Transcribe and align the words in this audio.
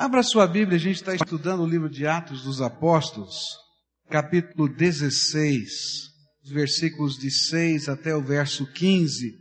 Abra 0.00 0.22
sua 0.22 0.46
Bíblia, 0.46 0.76
a 0.76 0.80
gente 0.80 0.94
está 0.94 1.12
estudando 1.12 1.64
o 1.64 1.66
livro 1.66 1.90
de 1.90 2.06
Atos 2.06 2.44
dos 2.44 2.62
Apóstolos, 2.62 3.58
capítulo 4.08 4.68
16, 4.68 5.72
versículos 6.52 7.18
de 7.18 7.32
6 7.32 7.88
até 7.88 8.14
o 8.14 8.22
verso 8.22 8.64
15. 8.72 9.36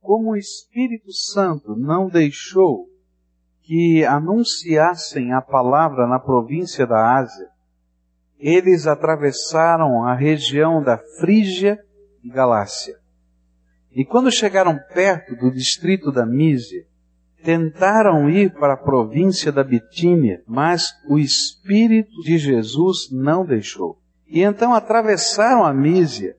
Como 0.00 0.32
o 0.32 0.36
Espírito 0.36 1.12
Santo 1.12 1.76
não 1.76 2.08
deixou 2.08 2.88
que 3.62 4.04
anunciassem 4.04 5.32
a 5.32 5.40
palavra 5.40 6.08
na 6.08 6.18
província 6.18 6.84
da 6.84 7.20
Ásia, 7.20 7.46
eles 8.40 8.88
atravessaram 8.88 10.04
a 10.04 10.16
região 10.16 10.82
da 10.82 10.98
Frígia 11.20 11.78
e 12.24 12.28
Galácia. 12.28 12.96
E 13.92 14.04
quando 14.04 14.32
chegaram 14.32 14.76
perto 14.92 15.36
do 15.36 15.48
distrito 15.48 16.10
da 16.10 16.26
Mísia, 16.26 16.89
tentaram 17.42 18.28
ir 18.28 18.52
para 18.54 18.74
a 18.74 18.76
província 18.76 19.50
da 19.50 19.64
Bitínia, 19.64 20.42
mas 20.46 20.92
o 21.08 21.18
Espírito 21.18 22.20
de 22.22 22.38
Jesus 22.38 23.10
não 23.10 23.44
deixou. 23.44 23.98
E 24.26 24.42
então 24.42 24.74
atravessaram 24.74 25.64
a 25.64 25.72
Mísia 25.72 26.36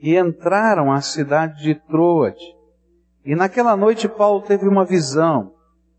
e 0.00 0.16
entraram 0.16 0.92
à 0.92 1.00
cidade 1.00 1.62
de 1.62 1.74
Troade. 1.74 2.44
E 3.24 3.34
naquela 3.34 3.76
noite 3.76 4.08
Paulo 4.08 4.42
teve 4.42 4.66
uma 4.66 4.84
visão. 4.84 5.52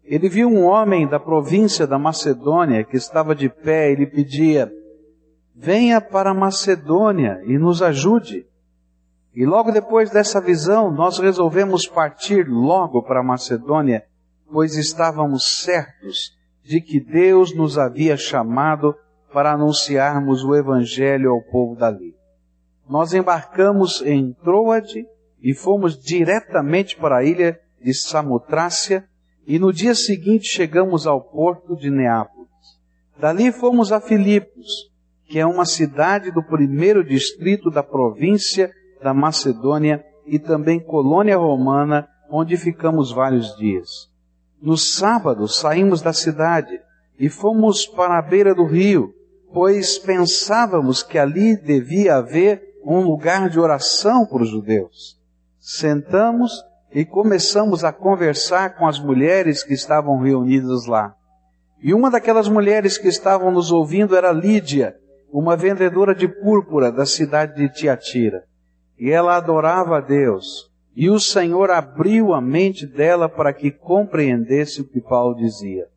Ele 0.03 0.27
viu 0.27 0.49
um 0.49 0.65
homem 0.65 1.07
da 1.07 1.19
província 1.19 1.87
da 1.87 1.97
Macedônia 1.97 2.83
que 2.83 2.97
estava 2.97 3.35
de 3.35 3.47
pé 3.47 3.91
e 3.91 3.95
lhe 3.95 4.07
pedia, 4.07 4.71
venha 5.55 6.01
para 6.01 6.31
a 6.31 6.33
Macedônia 6.33 7.41
e 7.45 7.57
nos 7.57 7.81
ajude. 7.81 8.45
E 9.33 9.45
logo 9.45 9.71
depois 9.71 10.09
dessa 10.09 10.41
visão, 10.41 10.91
nós 10.91 11.17
resolvemos 11.19 11.87
partir 11.87 12.47
logo 12.47 13.01
para 13.03 13.21
a 13.21 13.23
Macedônia 13.23 14.03
pois 14.51 14.75
estávamos 14.75 15.63
certos 15.63 16.37
de 16.63 16.81
que 16.81 16.99
Deus 16.99 17.55
nos 17.55 17.77
havia 17.77 18.17
chamado 18.17 18.93
para 19.33 19.53
anunciarmos 19.53 20.43
o 20.43 20.55
Evangelho 20.55 21.31
ao 21.31 21.41
povo 21.41 21.75
dali. 21.75 22.13
Nós 22.87 23.13
embarcamos 23.13 24.01
em 24.01 24.33
Troade 24.43 25.05
e 25.41 25.53
fomos 25.53 25.97
diretamente 25.97 26.97
para 26.97 27.19
a 27.19 27.23
ilha 27.23 27.59
de 27.81 27.93
Samotrácia 27.93 29.07
e 29.47 29.57
no 29.57 29.71
dia 29.71 29.95
seguinte 29.95 30.45
chegamos 30.45 31.07
ao 31.07 31.21
porto 31.21 31.75
de 31.75 31.89
Neápolis. 31.89 32.49
Dali 33.17 33.51
fomos 33.51 33.91
a 33.91 34.01
Filipos, 34.01 34.91
que 35.25 35.39
é 35.39 35.45
uma 35.45 35.65
cidade 35.65 36.31
do 36.31 36.43
primeiro 36.43 37.03
distrito 37.03 37.71
da 37.71 37.81
província 37.81 38.69
da 39.01 39.13
Macedônia 39.13 40.03
e 40.25 40.37
também 40.37 40.79
colônia 40.79 41.37
romana, 41.37 42.07
onde 42.29 42.57
ficamos 42.57 43.11
vários 43.11 43.55
dias. 43.55 44.10
No 44.61 44.77
sábado 44.77 45.47
saímos 45.47 46.03
da 46.03 46.13
cidade 46.13 46.79
e 47.17 47.29
fomos 47.29 47.87
para 47.87 48.19
a 48.19 48.21
beira 48.21 48.53
do 48.53 48.63
rio, 48.63 49.11
pois 49.51 49.97
pensávamos 49.97 51.01
que 51.01 51.17
ali 51.17 51.57
devia 51.57 52.17
haver 52.17 52.61
um 52.85 53.01
lugar 53.01 53.49
de 53.49 53.59
oração 53.59 54.23
para 54.23 54.43
os 54.43 54.49
judeus. 54.49 55.19
Sentamos 55.59 56.63
e 56.93 57.03
começamos 57.03 57.83
a 57.83 57.91
conversar 57.91 58.75
com 58.77 58.87
as 58.87 58.99
mulheres 58.99 59.63
que 59.63 59.73
estavam 59.73 60.19
reunidas 60.19 60.85
lá. 60.85 61.15
E 61.81 61.91
uma 61.91 62.11
daquelas 62.11 62.47
mulheres 62.47 62.99
que 62.99 63.07
estavam 63.07 63.51
nos 63.51 63.71
ouvindo 63.71 64.15
era 64.15 64.31
Lídia, 64.31 64.95
uma 65.31 65.57
vendedora 65.57 66.13
de 66.13 66.27
púrpura 66.27 66.91
da 66.91 67.05
cidade 67.05 67.55
de 67.55 67.73
Tiatira. 67.73 68.43
E 68.99 69.09
ela 69.09 69.35
adorava 69.35 69.97
a 69.97 70.01
Deus 70.01 70.70
e 70.95 71.09
o 71.09 71.19
Senhor 71.19 71.71
abriu 71.71 72.33
a 72.33 72.41
mente 72.41 72.85
dela 72.85 73.29
para 73.29 73.53
que 73.53 73.71
compreendesse 73.71 74.81
o 74.81 74.87
que 74.87 74.99
Paulo 74.99 75.35
dizia. 75.35 75.87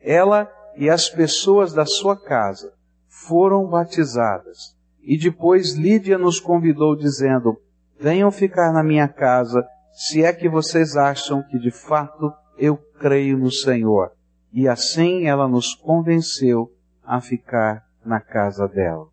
Ela 0.00 0.50
e 0.76 0.88
as 0.88 1.08
pessoas 1.08 1.72
da 1.72 1.86
sua 1.86 2.16
casa 2.16 2.72
foram 3.06 3.66
batizadas. 3.66 4.76
E 5.02 5.16
depois 5.16 5.74
Lídia 5.74 6.18
nos 6.18 6.40
convidou 6.40 6.96
dizendo, 6.96 7.60
venham 7.98 8.30
ficar 8.30 8.72
na 8.72 8.82
minha 8.82 9.08
casa, 9.08 9.64
se 9.92 10.24
é 10.24 10.32
que 10.32 10.48
vocês 10.48 10.96
acham 10.96 11.42
que 11.42 11.58
de 11.58 11.70
fato 11.70 12.32
eu 12.58 12.76
creio 12.98 13.38
no 13.38 13.50
Senhor. 13.50 14.12
E 14.52 14.66
assim 14.68 15.26
ela 15.26 15.46
nos 15.46 15.74
convenceu 15.74 16.72
a 17.04 17.20
ficar 17.20 17.84
na 18.04 18.20
casa 18.20 18.66
dela. 18.66 19.06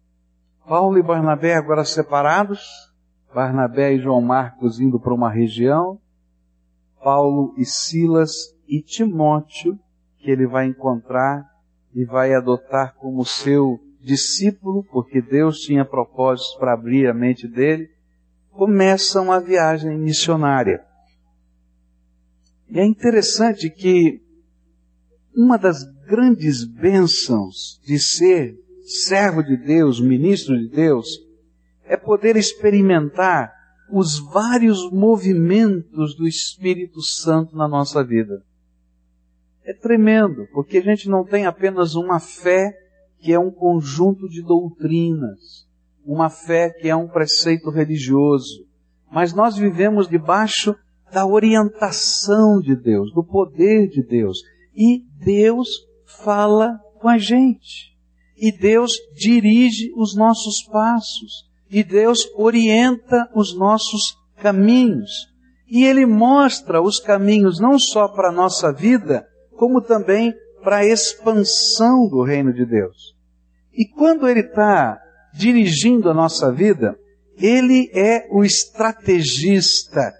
Paulo 0.67 0.97
e 0.97 1.03
Barnabé 1.03 1.55
agora 1.55 1.85
separados, 1.85 2.86
Barnabé 3.33 3.93
e 3.93 3.99
João 3.99 4.21
Marcos 4.21 4.79
indo 4.79 4.99
para 4.99 5.13
uma 5.13 5.31
região, 5.31 5.99
Paulo 7.03 7.53
e 7.57 7.65
Silas 7.65 8.55
e 8.67 8.81
Timóteo, 8.81 9.77
que 10.17 10.31
ele 10.31 10.47
vai 10.47 10.65
encontrar 10.65 11.45
e 11.93 12.03
vai 12.03 12.33
adotar 12.33 12.95
como 12.95 13.25
seu 13.25 13.79
discípulo, 14.01 14.83
porque 14.91 15.21
Deus 15.21 15.59
tinha 15.59 15.85
propósitos 15.85 16.55
para 16.57 16.73
abrir 16.73 17.07
a 17.07 17.13
mente 17.13 17.47
dele, 17.47 17.89
começam 18.51 19.31
a 19.31 19.39
viagem 19.39 19.97
missionária. 19.97 20.83
E 22.69 22.79
é 22.79 22.85
interessante 22.85 23.69
que 23.69 24.21
uma 25.35 25.57
das 25.57 25.83
grandes 26.07 26.63
bênçãos 26.65 27.79
de 27.85 27.99
ser 27.99 28.57
servo 28.83 29.43
de 29.43 29.57
Deus, 29.57 30.01
ministro 30.01 30.57
de 30.57 30.67
Deus, 30.69 31.26
é 31.87 31.97
poder 31.97 32.35
experimentar 32.35 33.51
os 33.89 34.19
vários 34.19 34.91
movimentos 34.91 36.15
do 36.15 36.27
Espírito 36.27 37.01
Santo 37.01 37.55
na 37.55 37.67
nossa 37.67 38.03
vida. 38.03 38.43
É 39.63 39.73
tremendo, 39.73 40.47
porque 40.53 40.77
a 40.77 40.81
gente 40.81 41.09
não 41.09 41.25
tem 41.25 41.45
apenas 41.45 41.95
uma 41.95 42.19
fé 42.19 42.73
que 43.19 43.33
é 43.33 43.39
um 43.39 43.51
conjunto 43.51 44.27
de 44.29 44.41
doutrinas, 44.41 45.67
uma 46.05 46.29
fé 46.29 46.69
que 46.69 46.87
é 46.87 46.95
um 46.95 47.07
preceito 47.07 47.69
religioso, 47.69 48.65
mas 49.11 49.33
nós 49.33 49.57
vivemos 49.57 50.07
debaixo 50.07 50.75
da 51.11 51.25
orientação 51.25 52.59
de 52.59 52.75
Deus, 52.75 53.13
do 53.13 53.23
poder 53.23 53.87
de 53.87 54.03
Deus, 54.03 54.39
e 54.75 55.03
Deus 55.23 55.69
fala 56.05 56.77
com 56.99 57.07
a 57.07 57.17
gente, 57.17 57.95
e 58.37 58.51
Deus 58.51 58.91
dirige 59.15 59.91
os 59.95 60.15
nossos 60.15 60.63
passos 60.71 61.46
e 61.69 61.83
Deus 61.83 62.19
orienta 62.35 63.29
os 63.35 63.57
nossos 63.57 64.15
caminhos. 64.37 65.27
E 65.67 65.85
Ele 65.85 66.05
mostra 66.05 66.81
os 66.81 66.99
caminhos 66.99 67.59
não 67.59 67.77
só 67.77 68.07
para 68.07 68.29
a 68.29 68.31
nossa 68.31 68.71
vida, 68.71 69.25
como 69.55 69.81
também 69.81 70.33
para 70.63 70.77
a 70.77 70.85
expansão 70.85 72.07
do 72.07 72.23
reino 72.23 72.53
de 72.53 72.65
Deus. 72.65 73.15
E 73.73 73.85
quando 73.87 74.27
Ele 74.27 74.41
está 74.41 74.97
dirigindo 75.33 76.09
a 76.09 76.13
nossa 76.13 76.51
vida, 76.51 76.97
Ele 77.37 77.91
é 77.93 78.27
o 78.31 78.43
estrategista. 78.43 80.13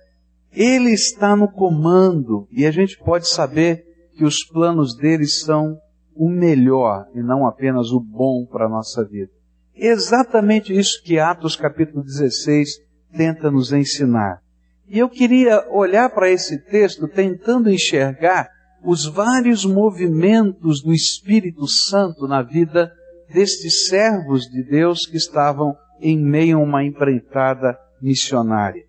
Ele 0.52 0.92
está 0.92 1.36
no 1.36 1.52
comando 1.52 2.48
e 2.52 2.66
a 2.66 2.72
gente 2.72 2.98
pode 2.98 3.28
saber 3.28 3.86
que 4.16 4.26
os 4.26 4.44
planos 4.46 4.98
dele 4.98 5.28
são 5.28 5.78
o 6.16 6.30
melhor 6.30 7.06
e 7.14 7.22
não 7.22 7.46
apenas 7.46 7.92
o 7.92 8.00
bom 8.00 8.46
para 8.46 8.66
a 8.66 8.70
nossa 8.70 9.06
vida. 9.06 9.32
Exatamente 9.80 10.76
isso 10.76 11.02
que 11.04 11.20
Atos 11.20 11.56
capítulo 11.56 12.04
16 12.04 12.80
tenta 13.16 13.52
nos 13.52 13.72
ensinar. 13.72 14.42
E 14.90 14.98
eu 14.98 15.08
queria 15.08 15.70
olhar 15.70 16.10
para 16.10 16.32
esse 16.32 16.58
texto 16.66 17.08
tentando 17.08 17.70
enxergar 17.70 18.50
os 18.84 19.06
vários 19.06 19.66
movimentos 19.66 20.82
do 20.82 20.94
Espírito 20.94 21.68
Santo 21.68 22.28
na 22.28 22.42
vida 22.42 22.92
destes 23.32 23.88
servos 23.88 24.50
de 24.50 24.64
Deus 24.64 25.06
que 25.06 25.18
estavam 25.18 25.76
em 26.02 26.18
meio 26.18 26.58
a 26.58 26.64
uma 26.64 26.84
empreitada 26.84 27.78
missionária. 28.02 28.84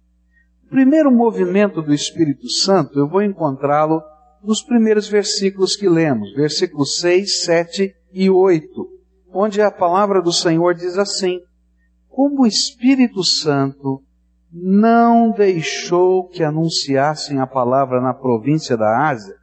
O 0.67 0.71
primeiro 0.71 1.11
movimento 1.11 1.83
do 1.83 1.93
Espírito 1.93 2.49
Santo 2.49 2.99
eu 2.99 3.09
vou 3.09 3.23
encontrá-lo 3.23 4.01
nos 4.43 4.63
primeiros 4.63 5.09
versículos 5.09 5.77
que 5.77 5.89
lemos, 5.89 6.33
versículos 6.35 6.99
6, 7.01 7.45
7 7.45 7.95
e 8.13 8.31
8 8.31 8.98
onde 9.33 9.61
a 9.61 9.71
palavra 9.71 10.23
do 10.23 10.33
Senhor 10.33 10.75
diz 10.75 10.99
assim: 10.99 11.41
Como 12.09 12.43
o 12.43 12.47
Espírito 12.47 13.23
Santo 13.23 14.03
não 14.53 15.31
deixou 15.31 16.27
que 16.29 16.43
anunciassem 16.43 17.39
a 17.41 17.47
palavra 17.47 18.01
na 18.01 18.15
província 18.15 18.77
da 18.77 19.09
Ásia, 19.09 19.35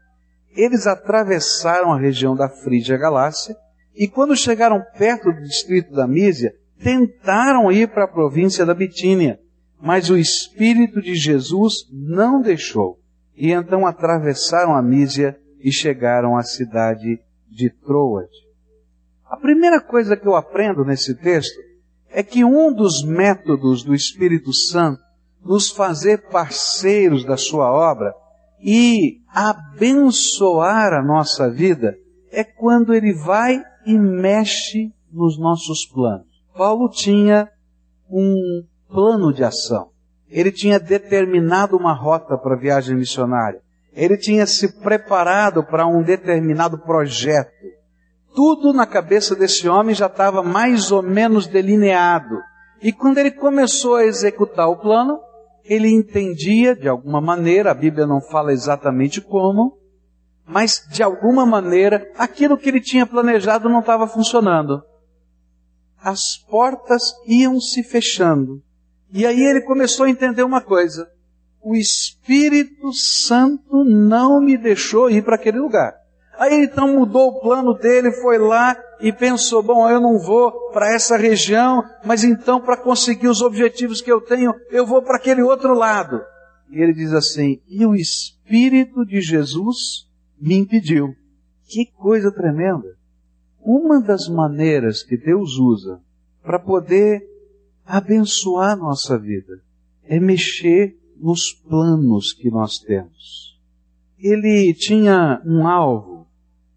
eles 0.55 0.87
atravessaram 0.87 1.91
a 1.91 1.99
região 1.99 2.35
da 2.35 2.49
Frígia 2.49 2.97
Galácia 2.97 3.55
e 3.95 4.07
quando 4.07 4.35
chegaram 4.35 4.83
perto 4.97 5.31
do 5.31 5.41
distrito 5.41 5.93
da 5.93 6.07
Mísia, 6.07 6.53
tentaram 6.81 7.71
ir 7.71 7.87
para 7.87 8.03
a 8.03 8.11
província 8.11 8.65
da 8.65 8.73
Bitínia, 8.73 9.39
mas 9.81 10.09
o 10.09 10.17
Espírito 10.17 11.01
de 11.01 11.15
Jesus 11.15 11.87
não 11.91 12.41
deixou. 12.41 12.99
E 13.35 13.51
então 13.51 13.85
atravessaram 13.85 14.75
a 14.75 14.81
Mísia 14.81 15.37
e 15.59 15.71
chegaram 15.71 16.37
à 16.37 16.43
cidade 16.43 17.19
de 17.49 17.69
Troade. 17.69 18.44
A 19.35 19.37
primeira 19.37 19.81
coisa 19.81 20.15
que 20.15 20.25
eu 20.25 20.33
aprendo 20.33 20.85
nesse 20.85 21.13
texto 21.13 21.59
é 22.09 22.23
que 22.23 22.45
um 22.45 22.73
dos 22.73 23.03
métodos 23.03 23.83
do 23.83 23.93
Espírito 23.93 24.53
Santo 24.53 25.01
nos 25.43 25.69
fazer 25.69 26.29
parceiros 26.29 27.25
da 27.25 27.35
sua 27.35 27.69
obra 27.69 28.13
e 28.61 29.19
abençoar 29.27 30.93
a 30.93 31.03
nossa 31.03 31.51
vida 31.51 31.97
é 32.31 32.45
quando 32.45 32.93
ele 32.93 33.13
vai 33.13 33.61
e 33.85 33.99
mexe 33.99 34.93
nos 35.11 35.37
nossos 35.37 35.85
planos. 35.85 36.27
Paulo 36.55 36.89
tinha 36.89 37.49
um 38.09 38.63
plano 38.87 39.33
de 39.33 39.43
ação. 39.43 39.89
Ele 40.29 40.49
tinha 40.49 40.79
determinado 40.79 41.75
uma 41.75 41.93
rota 41.93 42.37
para 42.37 42.55
a 42.55 42.59
viagem 42.59 42.95
missionária. 42.95 43.59
Ele 43.91 44.17
tinha 44.17 44.45
se 44.45 44.79
preparado 44.79 45.61
para 45.61 45.85
um 45.85 46.01
determinado 46.01 46.77
projeto. 46.77 47.74
Tudo 48.35 48.73
na 48.73 48.85
cabeça 48.85 49.35
desse 49.35 49.67
homem 49.67 49.95
já 49.95 50.07
estava 50.07 50.43
mais 50.43 50.91
ou 50.91 51.01
menos 51.01 51.47
delineado. 51.47 52.35
E 52.81 52.91
quando 52.91 53.17
ele 53.17 53.31
começou 53.31 53.95
a 53.95 54.05
executar 54.05 54.67
o 54.69 54.77
plano, 54.77 55.19
ele 55.63 55.89
entendia 55.89 56.75
de 56.75 56.87
alguma 56.87 57.21
maneira, 57.21 57.71
a 57.71 57.73
Bíblia 57.73 58.05
não 58.05 58.21
fala 58.21 58.51
exatamente 58.51 59.21
como, 59.21 59.79
mas 60.45 60.85
de 60.91 61.01
alguma 61.01 61.45
maneira 61.45 62.11
aquilo 62.17 62.57
que 62.57 62.69
ele 62.69 62.81
tinha 62.81 63.05
planejado 63.05 63.69
não 63.69 63.79
estava 63.79 64.07
funcionando. 64.07 64.83
As 65.99 66.37
portas 66.37 67.01
iam 67.25 67.59
se 67.59 67.81
fechando. 67.81 68.61
E 69.11 69.25
aí 69.25 69.41
ele 69.41 69.61
começou 69.61 70.05
a 70.05 70.09
entender 70.09 70.43
uma 70.43 70.61
coisa: 70.61 71.09
o 71.63 71.75
Espírito 71.75 72.93
Santo 72.93 73.83
não 73.83 74.39
me 74.39 74.55
deixou 74.57 75.09
ir 75.09 75.23
para 75.23 75.35
aquele 75.35 75.57
lugar. 75.57 76.04
Aí 76.37 76.63
então 76.63 76.93
mudou 76.93 77.29
o 77.29 77.41
plano 77.41 77.73
dele, 77.73 78.11
foi 78.11 78.37
lá 78.37 78.75
e 78.99 79.11
pensou: 79.11 79.63
bom, 79.63 79.89
eu 79.89 79.99
não 79.99 80.19
vou 80.19 80.69
para 80.71 80.93
essa 80.93 81.17
região, 81.17 81.83
mas 82.05 82.23
então 82.23 82.61
para 82.61 82.77
conseguir 82.77 83.27
os 83.27 83.41
objetivos 83.41 84.01
que 84.01 84.11
eu 84.11 84.21
tenho, 84.21 84.53
eu 84.71 84.85
vou 84.85 85.01
para 85.01 85.17
aquele 85.17 85.41
outro 85.41 85.73
lado. 85.73 86.21
E 86.69 86.81
ele 86.81 86.93
diz 86.93 87.13
assim: 87.13 87.61
e 87.67 87.85
o 87.85 87.95
Espírito 87.95 89.05
de 89.05 89.21
Jesus 89.21 90.07
me 90.39 90.55
impediu. 90.55 91.15
Que 91.67 91.85
coisa 91.85 92.31
tremenda! 92.31 92.95
Uma 93.59 93.99
das 93.99 94.27
maneiras 94.27 95.01
que 95.01 95.17
Deus 95.17 95.57
usa 95.57 95.99
para 96.43 96.59
poder 96.59 97.23
abençoar 97.83 98.77
nossa 98.77 99.17
vida 99.17 99.59
é 100.03 100.19
mexer 100.19 100.95
nos 101.17 101.51
planos 101.51 102.33
que 102.33 102.51
nós 102.51 102.77
temos. 102.77 103.59
Ele 104.19 104.73
tinha 104.73 105.41
um 105.45 105.67
alvo, 105.67 106.14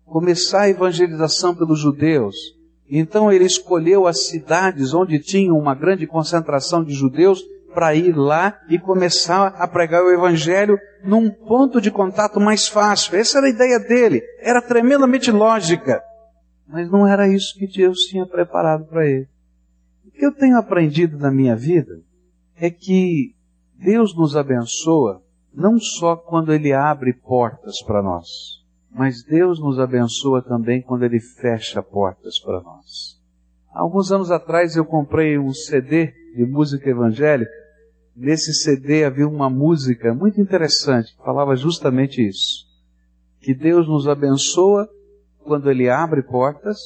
começar 0.08 0.62
a 0.62 0.69
evangelização 0.69 1.55
pelos 1.55 1.78
judeus. 1.78 2.34
Então 2.90 3.31
ele 3.31 3.44
escolheu 3.44 4.06
as 4.06 4.26
cidades 4.26 4.94
onde 4.94 5.19
tinha 5.19 5.52
uma 5.52 5.75
grande 5.75 6.06
concentração 6.06 6.82
de 6.82 6.94
judeus 6.94 7.43
para 7.75 7.94
ir 7.94 8.16
lá 8.16 8.58
e 8.69 8.78
começar 8.78 9.49
a 9.49 9.69
pregar 9.69 10.02
o 10.02 10.10
evangelho 10.10 10.78
num 11.05 11.31
ponto 11.31 11.81
de 11.81 11.90
contato 11.90 12.40
mais 12.40 12.66
fácil. 12.66 13.16
Essa 13.16 13.38
era 13.38 13.46
a 13.46 13.50
ideia 13.50 13.78
dele. 13.78 14.22
Era 14.40 14.62
tremendamente 14.62 15.31
lógica. 15.31 16.02
Mas 16.66 16.90
não 16.90 17.06
era 17.06 17.28
isso 17.28 17.55
que 17.56 17.66
Deus 17.66 17.99
tinha 18.00 18.26
preparado 18.26 18.87
para 18.87 19.06
ele. 19.06 19.28
O 20.06 20.10
que 20.10 20.25
eu 20.25 20.32
tenho 20.32 20.56
aprendido 20.56 21.19
na 21.19 21.31
minha 21.31 21.55
vida 21.55 22.00
é 22.56 22.70
que 22.70 23.34
Deus 23.75 24.16
nos 24.16 24.37
abençoa 24.37 25.22
não 25.55 25.78
só 25.78 26.16
quando 26.16 26.52
Ele 26.52 26.72
abre 26.72 27.12
portas 27.12 27.82
para 27.84 28.02
nós, 28.02 28.26
mas 28.90 29.23
Deus 29.23 29.61
nos 29.61 29.79
abençoa 29.79 30.43
também 30.43 30.82
quando 30.82 31.05
Ele 31.05 31.20
fecha 31.20 31.82
portas 31.82 32.38
para 32.40 32.61
nós. 32.61 33.19
Alguns 33.73 34.11
anos 34.11 34.31
atrás 34.31 34.76
eu 34.76 34.85
comprei 34.85 35.38
um 35.38 35.52
CD 35.52 36.12
de 36.35 36.44
música 36.44 36.88
evangélica. 36.88 37.50
Nesse 38.17 38.52
CD 38.52 39.05
havia 39.05 39.29
uma 39.29 39.49
música 39.49 40.12
muito 40.12 40.40
interessante 40.40 41.14
que 41.14 41.23
falava 41.23 41.55
justamente 41.55 42.26
isso. 42.26 42.67
Que 43.40 43.55
Deus 43.55 43.87
nos 43.87 44.08
abençoa 44.08 44.88
quando 45.44 45.70
Ele 45.70 45.88
abre 45.88 46.23
portas 46.23 46.79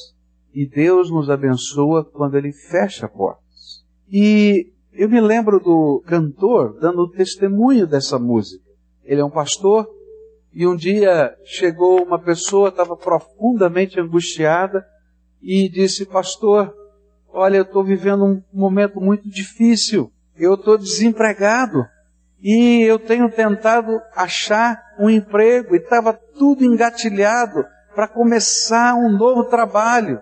e 0.53 0.67
Deus 0.67 1.09
nos 1.09 1.29
abençoa 1.29 2.05
quando 2.05 2.37
Ele 2.37 2.51
fecha 2.51 3.07
portas. 3.07 3.83
E 4.07 4.71
eu 4.91 5.09
me 5.09 5.19
lembro 5.19 5.59
do 5.59 6.03
cantor 6.05 6.77
dando 6.79 7.09
testemunho 7.09 7.87
dessa 7.87 8.19
música. 8.19 8.63
Ele 9.03 9.21
é 9.21 9.25
um 9.25 9.31
pastor 9.31 9.87
e 10.53 10.67
um 10.67 10.75
dia 10.75 11.35
chegou 11.43 12.03
uma 12.03 12.19
pessoa, 12.19 12.69
estava 12.69 12.95
profundamente 12.95 13.99
angustiada 13.99 14.85
e 15.41 15.67
disse: 15.67 16.05
Pastor, 16.05 16.73
olha, 17.29 17.57
eu 17.57 17.63
estou 17.63 17.83
vivendo 17.83 18.23
um 18.23 18.43
momento 18.53 19.01
muito 19.01 19.27
difícil. 19.27 20.11
Eu 20.37 20.53
estou 20.53 20.77
desempregado 20.77 21.85
e 22.41 22.81
eu 22.83 22.99
tenho 22.99 23.31
tentado 23.31 23.99
achar 24.15 24.79
um 24.99 25.09
emprego 25.09 25.75
e 25.75 25.79
estava 25.79 26.13
tudo 26.13 26.63
engatilhado 26.63 27.65
para 27.95 28.07
começar 28.07 28.95
um 28.95 29.09
novo 29.09 29.45
trabalho. 29.45 30.21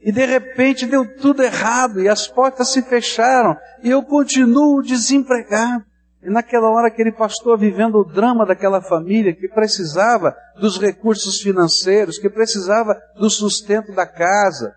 E 0.00 0.10
de 0.10 0.24
repente 0.24 0.86
deu 0.86 1.04
tudo 1.18 1.42
errado 1.42 2.00
e 2.00 2.08
as 2.08 2.26
portas 2.26 2.72
se 2.72 2.80
fecharam 2.82 3.54
e 3.82 3.90
eu 3.90 4.02
continuo 4.02 4.82
desempregado. 4.82 5.84
E 6.22 6.28
naquela 6.28 6.68
hora 6.70 6.88
aquele 6.88 7.12
pastor 7.12 7.58
vivendo 7.58 7.96
o 7.96 8.04
drama 8.04 8.44
daquela 8.44 8.82
família 8.82 9.34
que 9.34 9.48
precisava 9.48 10.34
dos 10.60 10.78
recursos 10.78 11.40
financeiros, 11.40 12.18
que 12.18 12.28
precisava 12.28 12.94
do 13.16 13.30
sustento 13.30 13.94
da 13.94 14.06
casa. 14.06 14.74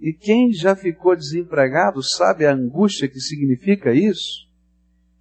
E 0.00 0.12
quem 0.12 0.52
já 0.52 0.74
ficou 0.74 1.14
desempregado 1.14 2.02
sabe 2.02 2.46
a 2.46 2.52
angústia 2.52 3.08
que 3.08 3.20
significa 3.20 3.92
isso. 3.92 4.46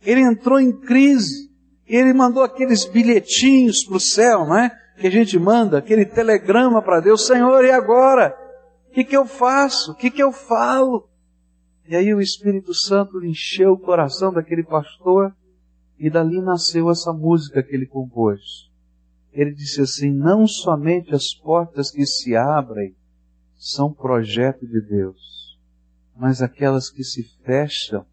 Ele 0.01 0.22
entrou 0.22 0.60
em 0.60 0.72
crise. 0.72 1.50
Ele 1.86 2.13
mandou 2.13 2.44
aqueles 2.44 2.86
bilhetinhos 2.86 3.83
para 3.83 3.98
o 3.98 4.00
céu, 4.00 4.45
não 4.45 4.57
é? 4.57 4.71
Que 4.98 5.07
a 5.07 5.12
gente 5.12 5.38
manda, 5.38 5.78
aquele 5.78 6.06
telegrama 6.06 6.81
para 6.81 7.01
Deus, 7.01 7.28
Senhor, 7.28 7.63
e 7.63 7.71
agora? 7.71 8.33
que, 8.95 9.04
que 9.04 9.18
eu 9.18 9.25
faço? 9.25 9.92
O 9.92 9.95
que, 9.95 10.10
que 10.10 10.24
eu 10.24 10.31
falo? 10.31 11.10
E 11.86 11.95
aí 11.95 12.13
o 12.13 12.21
Espírito 12.21 12.74
Santo 12.74 13.24
encheu 13.24 13.74
o 13.74 13.80
coração 13.80 14.31
daquele 14.31 14.63
pastor 14.63 15.36
e 15.97 16.09
dali 16.09 16.42
nasceu 16.42 16.89
essa 16.89 17.13
música 17.13 17.63
que 17.63 17.74
ele 17.74 17.86
compôs. 17.86 18.69
Ele 19.31 19.53
disse 19.53 19.81
assim: 19.81 20.12
Não 20.12 20.47
somente 20.47 21.13
as 21.13 21.33
portas 21.33 21.92
que 21.92 22.06
se 22.06 22.36
abrem 22.36 22.95
são 23.56 23.92
projeto 23.92 24.65
de 24.65 24.81
Deus, 24.81 25.57
mas 26.15 26.42
aquelas 26.42 26.89
que 26.89 27.03
se 27.03 27.24
fecham 27.44 28.06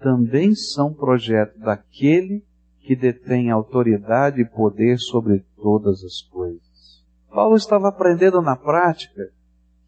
também 0.00 0.54
são 0.54 0.92
projeto 0.92 1.58
daquele 1.58 2.44
que 2.80 2.94
detém 2.94 3.50
autoridade 3.50 4.40
e 4.40 4.48
poder 4.48 4.98
sobre 4.98 5.44
todas 5.56 6.02
as 6.04 6.22
coisas. 6.22 7.04
Paulo 7.28 7.56
estava 7.56 7.88
aprendendo 7.88 8.40
na 8.40 8.56
prática 8.56 9.30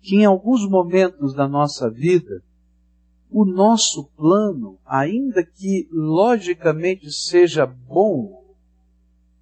que 0.02 0.16
em 0.16 0.24
alguns 0.24 0.68
momentos 0.68 1.34
da 1.34 1.48
nossa 1.48 1.90
vida, 1.90 2.42
o 3.30 3.44
nosso 3.44 4.04
plano, 4.16 4.78
ainda 4.84 5.44
que 5.44 5.88
logicamente 5.92 7.10
seja 7.12 7.64
bom, 7.64 8.44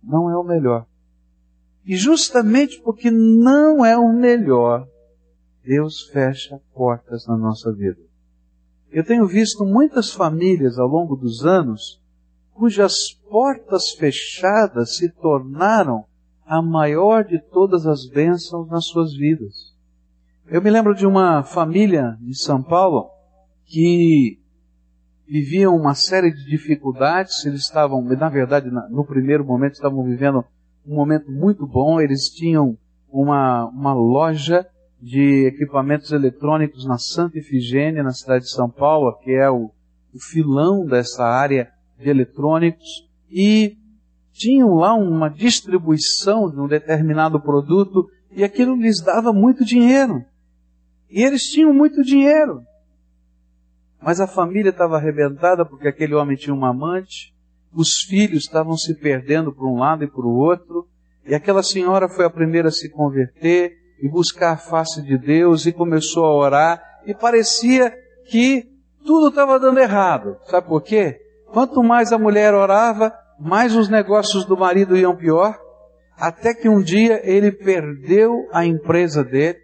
não 0.03 0.31
é 0.31 0.37
o 0.37 0.45
melhor. 0.45 0.87
E 1.85 1.97
justamente 1.97 2.81
porque 2.83 3.11
não 3.11 3.85
é 3.85 3.97
o 3.97 4.13
melhor, 4.13 4.87
Deus 5.65 6.03
fecha 6.13 6.61
portas 6.75 7.27
na 7.27 7.37
nossa 7.37 7.73
vida. 7.73 8.01
Eu 8.91 9.05
tenho 9.05 9.27
visto 9.27 9.65
muitas 9.65 10.13
famílias 10.13 10.79
ao 10.79 10.87
longo 10.87 11.17
dos 11.17 11.45
anos 11.45 12.01
cujas 12.53 13.13
portas 13.31 13.93
fechadas 13.93 14.97
se 14.97 15.11
tornaram 15.11 16.05
a 16.45 16.61
maior 16.61 17.25
de 17.25 17.39
todas 17.39 17.87
as 17.87 18.07
bênçãos 18.09 18.69
nas 18.69 18.87
suas 18.87 19.15
vidas. 19.15 19.75
Eu 20.47 20.63
me 20.63 20.71
lembro 20.71 20.95
de 20.95 21.07
uma 21.07 21.43
família 21.43 22.17
de 22.21 22.35
São 22.35 22.63
Paulo 22.63 23.11
que 23.69 24.39
viviam 25.29 25.77
uma 25.77 25.95
série 25.95 26.33
de 26.33 26.45
dificuldades. 26.47 27.45
Eles 27.45 27.61
estavam, 27.61 28.03
na 28.03 28.29
verdade, 28.29 28.71
no 28.91 29.05
primeiro 29.05 29.45
momento, 29.45 29.75
estavam 29.75 30.03
vivendo 30.03 30.45
um 30.87 30.95
momento 30.95 31.31
muito 31.31 31.67
bom. 31.67 32.01
Eles 32.01 32.31
tinham 32.31 32.77
uma, 33.11 33.67
uma 33.67 33.93
loja 33.93 34.67
de 35.01 35.47
equipamentos 35.47 36.11
eletrônicos 36.11 36.85
na 36.87 36.99
Santa 36.99 37.39
Ifigênia, 37.39 38.03
na 38.03 38.13
cidade 38.13 38.47
de 38.47 38.51
São 38.51 38.69
Paulo, 38.69 39.17
que 39.23 39.31
é 39.31 39.49
o, 39.49 39.71
o 40.13 40.19
filão 40.19 40.85
dessa 40.85 41.25
área 41.25 41.71
de 41.99 42.09
eletrônicos, 42.09 43.07
e 43.31 43.77
tinham 44.33 44.75
lá 44.75 44.95
uma 44.95 45.29
distribuição 45.29 46.51
de 46.51 46.59
um 46.59 46.67
determinado 46.67 47.41
produto 47.41 48.09
e 48.31 48.45
aquilo 48.45 48.77
lhes 48.77 49.03
dava 49.03 49.33
muito 49.33 49.65
dinheiro. 49.65 50.25
E 51.11 51.23
eles 51.23 51.45
tinham 51.45 51.73
muito 51.73 52.03
dinheiro. 52.03 52.63
Mas 54.01 54.21
a 54.21 54.27
família 54.27 54.71
estava 54.71 54.97
arrebentada 54.97 55.65
porque 55.65 55.89
aquele 55.89 56.15
homem 56.15 56.37
tinha 56.37 56.55
uma 56.55 56.71
amante, 56.71 57.35
os 57.73 58.01
filhos 58.01 58.45
estavam 58.45 58.77
se 58.77 58.95
perdendo 58.95 59.53
para 59.53 59.67
um 59.67 59.79
lado 59.79 60.05
e 60.05 60.09
para 60.09 60.25
o 60.25 60.37
outro, 60.37 60.87
e 61.27 61.35
aquela 61.35 61.63
senhora 61.63 62.09
foi 62.09 62.25
a 62.25 62.31
primeira 62.31 62.69
a 62.69 62.73
se 62.73 62.89
converter 62.89 63.77
e 64.01 64.09
buscar 64.09 64.53
a 64.53 64.57
face 64.57 65.03
de 65.03 65.19
Deus 65.19 65.67
e 65.67 65.73
começou 65.73 66.25
a 66.25 66.35
orar, 66.35 66.83
e 67.07 67.13
parecia 67.13 67.93
que 68.31 68.65
tudo 69.05 69.29
estava 69.29 69.59
dando 69.59 69.81
errado. 69.81 70.37
Sabe 70.45 70.67
por 70.67 70.83
quê? 70.83 71.19
Quanto 71.53 71.83
mais 71.83 72.13
a 72.13 72.19
mulher 72.19 72.55
orava, 72.55 73.13
mais 73.39 73.75
os 73.75 73.89
negócios 73.89 74.45
do 74.45 74.57
marido 74.57 74.97
iam 74.97 75.17
pior, 75.17 75.59
até 76.17 76.55
que 76.55 76.69
um 76.69 76.81
dia 76.81 77.21
ele 77.25 77.53
perdeu 77.53 78.49
a 78.53 78.65
empresa 78.65 79.23
dele 79.23 79.59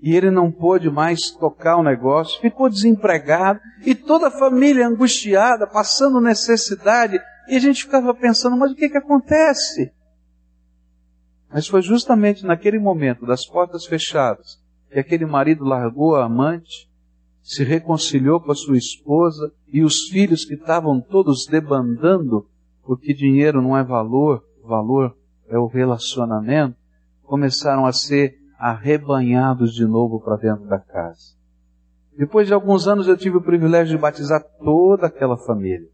e 0.00 0.14
ele 0.14 0.30
não 0.30 0.50
pôde 0.52 0.90
mais 0.90 1.30
tocar 1.30 1.76
o 1.76 1.82
negócio, 1.82 2.40
ficou 2.40 2.68
desempregado 2.68 3.60
e 3.84 3.94
toda 3.94 4.28
a 4.28 4.38
família 4.38 4.86
angustiada, 4.86 5.66
passando 5.66 6.20
necessidade, 6.20 7.18
e 7.48 7.56
a 7.56 7.58
gente 7.58 7.84
ficava 7.84 8.14
pensando, 8.14 8.56
mas 8.56 8.72
o 8.72 8.74
que 8.74 8.88
que 8.88 8.98
acontece? 8.98 9.92
Mas 11.50 11.66
foi 11.66 11.80
justamente 11.80 12.44
naquele 12.44 12.78
momento 12.78 13.24
das 13.24 13.46
portas 13.46 13.86
fechadas 13.86 14.58
que 14.90 14.98
aquele 14.98 15.26
marido 15.26 15.64
largou 15.64 16.16
a 16.16 16.24
amante, 16.24 16.88
se 17.42 17.62
reconciliou 17.62 18.40
com 18.40 18.50
a 18.50 18.54
sua 18.54 18.76
esposa 18.76 19.52
e 19.68 19.82
os 19.82 20.08
filhos 20.08 20.44
que 20.44 20.54
estavam 20.54 21.00
todos 21.00 21.46
debandando, 21.46 22.48
porque 22.82 23.14
dinheiro 23.14 23.62
não 23.62 23.76
é 23.76 23.84
valor, 23.84 24.42
valor 24.64 25.16
é 25.48 25.58
o 25.58 25.66
relacionamento, 25.66 26.76
começaram 27.22 27.86
a 27.86 27.92
ser 27.92 28.36
arrebanhados 28.58 29.74
de 29.74 29.84
novo 29.84 30.20
para 30.20 30.36
dentro 30.36 30.66
da 30.66 30.78
casa. 30.78 31.36
Depois 32.16 32.46
de 32.46 32.54
alguns 32.54 32.88
anos 32.88 33.06
eu 33.06 33.16
tive 33.16 33.36
o 33.36 33.42
privilégio 33.42 33.96
de 33.96 34.00
batizar 34.00 34.42
toda 34.58 35.06
aquela 35.06 35.36
família. 35.36 35.88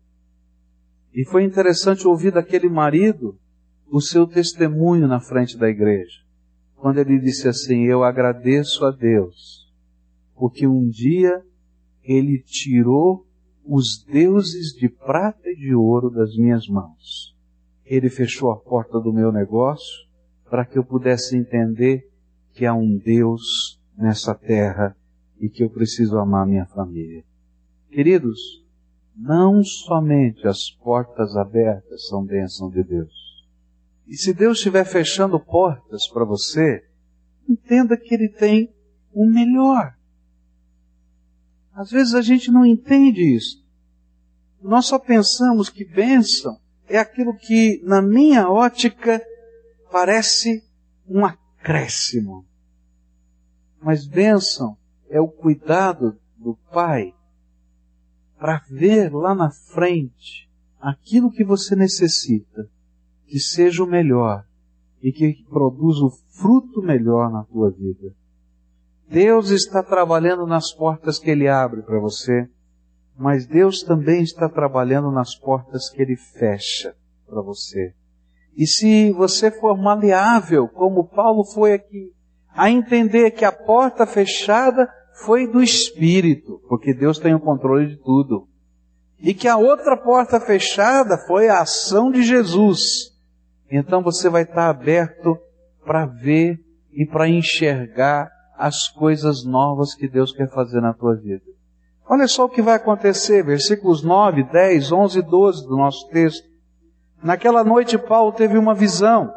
E 1.12 1.24
foi 1.24 1.44
interessante 1.44 2.06
ouvir 2.06 2.32
daquele 2.32 2.68
marido 2.68 3.38
o 3.90 4.00
seu 4.00 4.26
testemunho 4.26 5.06
na 5.06 5.20
frente 5.20 5.58
da 5.58 5.68
igreja. 5.68 6.22
Quando 6.76 6.98
ele 6.98 7.18
disse 7.18 7.48
assim: 7.48 7.84
Eu 7.84 8.02
agradeço 8.02 8.84
a 8.86 8.90
Deus, 8.90 9.70
porque 10.34 10.66
um 10.66 10.88
dia 10.88 11.42
ele 12.02 12.42
tirou 12.42 13.26
os 13.64 14.04
deuses 14.04 14.72
de 14.72 14.88
prata 14.88 15.48
e 15.48 15.56
de 15.56 15.74
ouro 15.74 16.10
das 16.10 16.36
minhas 16.36 16.66
mãos. 16.66 17.36
Ele 17.84 18.08
fechou 18.08 18.50
a 18.50 18.56
porta 18.56 18.98
do 18.98 19.12
meu 19.12 19.30
negócio 19.30 20.08
para 20.48 20.64
que 20.64 20.78
eu 20.78 20.84
pudesse 20.84 21.36
entender 21.36 22.08
que 22.52 22.66
há 22.66 22.74
um 22.74 22.96
Deus 22.98 23.80
nessa 23.96 24.34
terra 24.34 24.96
e 25.40 25.48
que 25.48 25.62
eu 25.64 25.70
preciso 25.70 26.18
amar 26.18 26.46
minha 26.46 26.66
família. 26.66 27.24
Queridos, 27.90 28.64
não 29.16 29.62
somente 29.62 30.46
as 30.46 30.70
portas 30.70 31.36
abertas 31.36 32.06
são 32.06 32.24
bênção 32.24 32.70
de 32.70 32.82
Deus. 32.82 33.12
E 34.06 34.16
se 34.16 34.32
Deus 34.32 34.58
estiver 34.58 34.84
fechando 34.84 35.38
portas 35.38 36.08
para 36.08 36.24
você, 36.24 36.84
entenda 37.48 37.96
que 37.96 38.14
Ele 38.14 38.28
tem 38.28 38.72
o 39.12 39.26
melhor. 39.26 39.94
Às 41.74 41.90
vezes 41.90 42.14
a 42.14 42.22
gente 42.22 42.50
não 42.50 42.64
entende 42.64 43.34
isso. 43.34 43.62
Nós 44.62 44.86
só 44.86 44.98
pensamos 44.98 45.68
que 45.68 45.84
bênção 45.84 46.58
é 46.88 46.98
aquilo 46.98 47.36
que, 47.36 47.80
na 47.84 48.00
minha 48.00 48.48
ótica, 48.48 49.20
parece 49.90 50.62
um 51.08 51.24
acréscimo. 51.62 52.44
Mas 53.80 54.06
bênção 54.06 54.76
é 55.08 55.20
o 55.20 55.28
cuidado 55.28 56.18
do 56.36 56.56
Pai 56.72 57.14
para 58.38 58.60
ver 58.68 59.12
lá 59.12 59.34
na 59.34 59.50
frente 59.50 60.50
aquilo 60.80 61.30
que 61.30 61.44
você 61.44 61.76
necessita 61.76 62.68
que 63.26 63.38
seja 63.38 63.84
o 63.84 63.86
melhor 63.86 64.44
e 65.00 65.12
que 65.12 65.44
produza 65.48 66.04
o 66.04 66.10
fruto 66.10 66.82
melhor 66.82 67.30
na 67.30 67.44
tua 67.44 67.70
vida. 67.70 68.14
Deus 69.08 69.50
está 69.50 69.82
trabalhando 69.82 70.46
nas 70.46 70.72
portas 70.72 71.18
que 71.18 71.30
Ele 71.30 71.48
abre 71.48 71.82
para 71.82 72.00
você, 72.00 72.48
mas 73.16 73.46
Deus 73.46 73.82
também 73.82 74.22
está 74.22 74.48
trabalhando 74.48 75.10
nas 75.10 75.36
portas 75.36 75.88
que 75.88 76.02
Ele 76.02 76.16
fecha 76.16 76.96
para 77.26 77.40
você. 77.42 77.94
E 78.56 78.66
se 78.66 79.12
você 79.12 79.50
for 79.50 79.76
maleável, 79.76 80.68
como 80.68 81.08
Paulo 81.08 81.44
foi 81.44 81.72
aqui, 81.72 82.12
a 82.54 82.70
entender 82.70 83.30
que 83.30 83.44
a 83.44 83.52
porta 83.52 84.06
fechada 84.06 84.88
foi 85.24 85.46
do 85.46 85.62
Espírito, 85.62 86.60
porque 86.68 86.92
Deus 86.92 87.18
tem 87.18 87.34
o 87.34 87.40
controle 87.40 87.88
de 87.88 87.96
tudo. 87.96 88.46
E 89.18 89.32
que 89.32 89.48
a 89.48 89.56
outra 89.56 89.96
porta 89.96 90.40
fechada 90.40 91.16
foi 91.26 91.48
a 91.48 91.60
ação 91.60 92.10
de 92.10 92.22
Jesus 92.22 93.12
então 93.72 94.02
você 94.02 94.28
vai 94.28 94.42
estar 94.42 94.68
aberto 94.68 95.38
para 95.84 96.04
ver 96.04 96.60
e 96.92 97.06
para 97.06 97.26
enxergar 97.26 98.30
as 98.54 98.86
coisas 98.86 99.46
novas 99.46 99.94
que 99.94 100.06
Deus 100.06 100.30
quer 100.30 100.46
fazer 100.50 100.82
na 100.82 100.92
tua 100.92 101.16
vida. 101.16 101.42
Olha 102.06 102.28
só 102.28 102.44
o 102.44 102.50
que 102.50 102.60
vai 102.60 102.74
acontecer, 102.74 103.42
versículos 103.42 104.02
9, 104.02 104.44
10, 104.44 104.92
11 104.92 105.18
e 105.18 105.22
12 105.22 105.66
do 105.66 105.76
nosso 105.78 106.06
texto. 106.10 106.46
Naquela 107.22 107.62
noite 107.62 107.96
Paulo 107.96 108.32
teve 108.32 108.58
uma 108.58 108.74
visão. 108.74 109.32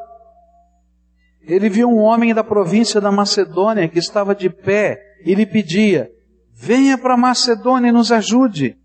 Ele 1.42 1.70
viu 1.70 1.88
um 1.88 2.00
homem 2.00 2.34
da 2.34 2.44
província 2.44 3.00
da 3.00 3.12
Macedônia 3.12 3.88
que 3.88 4.00
estava 4.00 4.34
de 4.34 4.50
pé 4.50 5.00
e 5.24 5.36
lhe 5.36 5.46
pedia: 5.46 6.10
Venha 6.52 6.98
para 6.98 7.16
Macedônia 7.16 7.90
e 7.90 7.92
nos 7.92 8.12
ajude. 8.12 8.76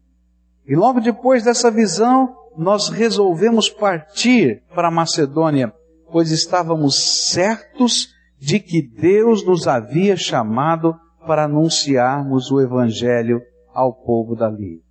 E 0.67 0.77
logo 0.77 1.01
depois 1.01 1.43
dessa 1.43 1.71
visão, 1.71 2.37
nós 2.57 2.91
resolvemos 2.91 3.71
partir 3.71 4.63
para 4.75 4.91
Macedônia, 4.91 5.73
pois 6.13 6.31
estávamos 6.31 7.31
certos 7.31 8.09
de 8.39 8.61
que 8.61 8.83
Deus 8.83 9.45
nos 9.45 9.67
havia 9.67 10.17
chamado 10.17 10.95
para 11.27 11.45
anunciarmos 11.45 12.51
o 12.51 12.61
Evangelho 12.61 13.41
ao 13.73 13.95
povo 13.95 14.35
dali. 14.35 14.83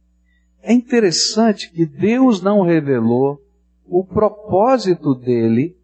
É 0.62 0.74
interessante 0.74 1.72
que 1.72 1.86
Deus 1.86 2.42
não 2.42 2.64
revelou 2.64 3.40
o 3.90 4.04
propósito 4.04 5.16
dele 5.16 5.76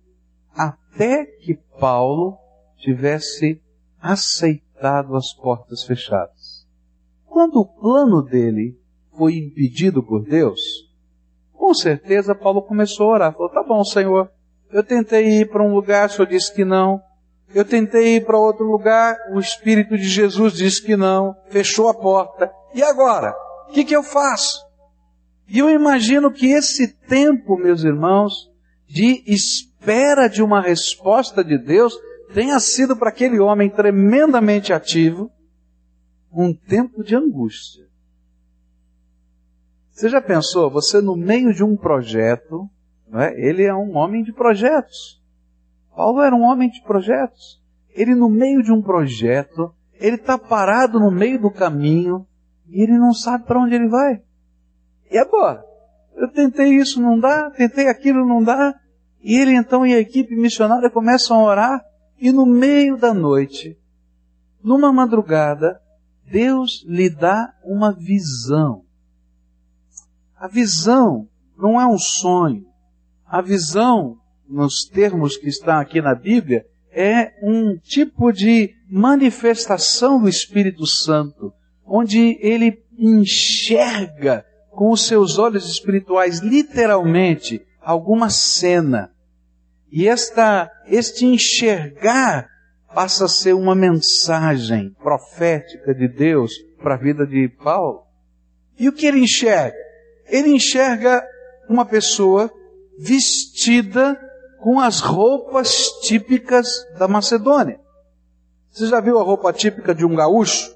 até 0.56 1.26
que 1.26 1.56
Paulo 1.80 2.38
tivesse 2.78 3.62
aceitado 4.00 5.16
as 5.16 5.34
portas 5.34 5.84
fechadas. 5.84 6.68
Quando 7.26 7.60
o 7.60 7.66
plano 7.66 8.22
dele 8.22 8.80
foi 9.18 9.36
impedido 9.36 10.04
por 10.04 10.24
Deus, 10.24 10.60
com 11.54 11.74
certeza 11.74 12.36
Paulo 12.36 12.62
começou 12.62 13.10
a 13.10 13.14
orar. 13.14 13.34
Falou, 13.34 13.50
tá 13.50 13.64
bom, 13.64 13.84
Senhor, 13.84 14.30
eu 14.72 14.84
tentei 14.84 15.42
ir 15.42 15.50
para 15.50 15.64
um 15.64 15.74
lugar, 15.74 16.08
o 16.08 16.12
Senhor 16.12 16.28
disse 16.28 16.54
que 16.54 16.64
não. 16.64 17.02
Eu 17.54 17.66
tentei 17.66 18.18
ir 18.18 18.26
para 18.26 18.38
outro 18.38 18.66
lugar, 18.66 19.16
o 19.34 19.40
Espírito 19.40 19.98
de 19.98 20.04
Jesus 20.04 20.54
disse 20.54 20.82
que 20.84 20.96
não, 20.96 21.36
fechou 21.50 21.90
a 21.90 21.94
porta. 21.94 22.52
E 22.74 22.84
agora? 22.84 23.34
O 23.70 23.72
que, 23.72 23.84
que 23.84 23.96
eu 23.96 24.04
faço? 24.04 24.65
E 25.48 25.60
eu 25.60 25.70
imagino 25.70 26.32
que 26.32 26.48
esse 26.48 26.88
tempo, 26.88 27.58
meus 27.58 27.84
irmãos, 27.84 28.52
de 28.88 29.24
espera 29.28 30.28
de 30.28 30.42
uma 30.42 30.62
resposta 30.62 31.44
de 31.44 31.58
Deus, 31.58 31.98
tenha 32.34 32.60
sido 32.60 32.96
para 32.96 33.10
aquele 33.10 33.40
homem 33.40 33.70
tremendamente 33.70 34.74
ativo 34.74 35.32
um 36.32 36.54
tempo 36.54 37.04
de 37.04 37.16
angústia. 37.16 37.86
Você 39.92 40.10
já 40.10 40.22
pensou, 40.22 40.70
você 40.70 41.00
no 41.00 41.16
meio 41.16 41.54
de 41.54 41.64
um 41.64 41.78
projeto, 41.78 42.70
é? 43.14 43.48
ele 43.48 43.64
é 43.64 43.74
um 43.74 43.96
homem 43.96 44.24
de 44.24 44.34
projetos. 44.34 45.24
Paulo 45.96 46.22
era 46.22 46.36
um 46.36 46.44
homem 46.44 46.70
de 46.70 46.82
projetos. 46.82 47.64
Ele 47.92 48.14
no 48.14 48.30
meio 48.30 48.62
de 48.62 48.74
um 48.74 48.82
projeto, 48.82 49.74
ele 49.94 50.18
está 50.18 50.38
parado 50.38 51.00
no 51.00 51.10
meio 51.10 51.40
do 51.40 51.50
caminho 51.50 52.28
e 52.68 52.82
ele 52.82 52.98
não 52.98 53.14
sabe 53.14 53.46
para 53.46 53.62
onde 53.62 53.76
ele 53.76 53.88
vai. 53.88 54.22
E 55.12 55.18
agora? 55.18 55.64
Eu 56.16 56.30
tentei 56.32 56.76
isso, 56.76 57.02
não 57.02 57.20
dá, 57.20 57.52
tentei 57.52 57.88
aquilo, 57.88 58.26
não 58.26 58.44
dá. 58.44 58.74
E 59.22 59.36
ele 59.36 59.56
então 59.56 59.86
e 59.86 59.94
a 59.94 60.00
equipe 60.00 60.36
missionária 60.36 60.90
começam 60.90 61.40
a 61.40 61.44
orar 61.44 61.86
e 62.20 62.32
no 62.32 62.46
meio 62.46 62.98
da 62.98 63.14
noite, 63.14 63.78
numa 64.64 64.92
madrugada, 64.92 65.80
Deus 66.26 66.84
lhe 66.88 67.10
dá 67.10 67.54
uma 67.64 67.92
visão. 67.92 68.84
A 70.38 70.48
visão 70.48 71.28
não 71.58 71.80
é 71.80 71.86
um 71.86 71.98
sonho. 71.98 72.66
A 73.26 73.42
visão, 73.42 74.18
nos 74.48 74.86
termos 74.86 75.38
que 75.38 75.48
estão 75.48 75.78
aqui 75.78 76.02
na 76.02 76.16
Bíblia, 76.16 76.66
é 76.92 77.34
um 77.44 77.78
tipo 77.78 78.32
de 78.32 78.74
manifestação 78.90 80.22
do 80.22 80.30
Espírito 80.30 80.86
Santo, 80.88 81.54
onde 81.86 82.38
ele 82.40 82.82
enxerga 82.98 84.46
com 84.76 84.92
os 84.92 85.08
seus 85.08 85.40
olhos 85.40 85.70
espirituais, 85.70 86.40
literalmente, 86.40 87.66
alguma 87.82 88.30
cena. 88.30 89.12
E 89.92 90.08
esta, 90.08 90.70
este 90.88 91.26
enxergar 91.26 92.48
passa 92.94 93.26
a 93.26 93.30
ser 93.30 93.54
uma 93.54 93.74
mensagem 93.74 94.96
profética 95.02 95.94
de 95.94 96.08
Deus 96.08 96.54
para 96.82 96.96
a 96.96 96.98
vida 96.98 97.26
de 97.26 97.50
Paulo. 97.50 98.04
E 98.78 98.88
o 98.88 98.94
que 98.94 99.06
ele 99.06 99.20
enxerga? 99.20 99.86
ele 100.28 100.50
enxerga 100.50 101.26
uma 101.70 101.86
pessoa 101.86 102.52
vestida 103.00 104.20
com 104.60 104.80
as 104.80 105.00
roupas 105.00 105.90
típicas 106.02 106.68
da 106.98 107.08
Macedônia. 107.08 107.80
Você 108.72 108.88
já 108.88 109.00
viu 109.00 109.20
a 109.20 109.24
roupa 109.24 109.54
típica 109.54 109.94
de 109.94 110.06
um 110.06 110.16
gaúcho? 110.16 110.76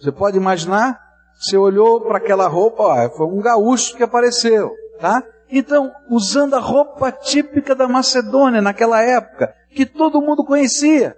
Você 0.00 0.10
pode 0.10 0.36
imaginar? 0.36 0.98
Você 1.38 1.56
olhou 1.56 2.00
para 2.00 2.18
aquela 2.18 2.48
roupa, 2.48 2.82
ó, 2.82 3.10
foi 3.10 3.26
um 3.26 3.40
gaúcho 3.40 3.96
que 3.96 4.02
apareceu, 4.02 4.72
tá? 4.98 5.22
Então, 5.48 5.90
usando 6.10 6.54
a 6.54 6.58
roupa 6.58 7.12
típica 7.12 7.74
da 7.76 7.86
Macedônia 7.86 8.60
naquela 8.60 9.00
época, 9.00 9.54
que 9.70 9.86
todo 9.86 10.20
mundo 10.20 10.44
conhecia. 10.44 11.16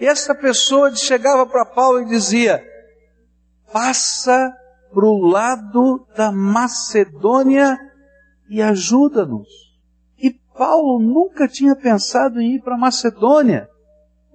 E 0.00 0.06
essa 0.06 0.34
pessoa 0.34 0.94
chegava 0.96 1.46
para 1.46 1.66
Paulo 1.66 2.00
e 2.00 2.06
dizia: 2.06 2.64
passa 3.72 4.52
para 4.92 5.04
o 5.04 5.18
lado 5.18 6.06
da 6.16 6.32
Macedônia 6.32 7.78
e 8.48 8.62
ajuda-nos. 8.62 9.48
E 10.18 10.30
Paulo 10.56 10.98
nunca 10.98 11.46
tinha 11.46 11.76
pensado 11.76 12.40
em 12.40 12.54
ir 12.54 12.62
para 12.62 12.78
Macedônia, 12.78 13.68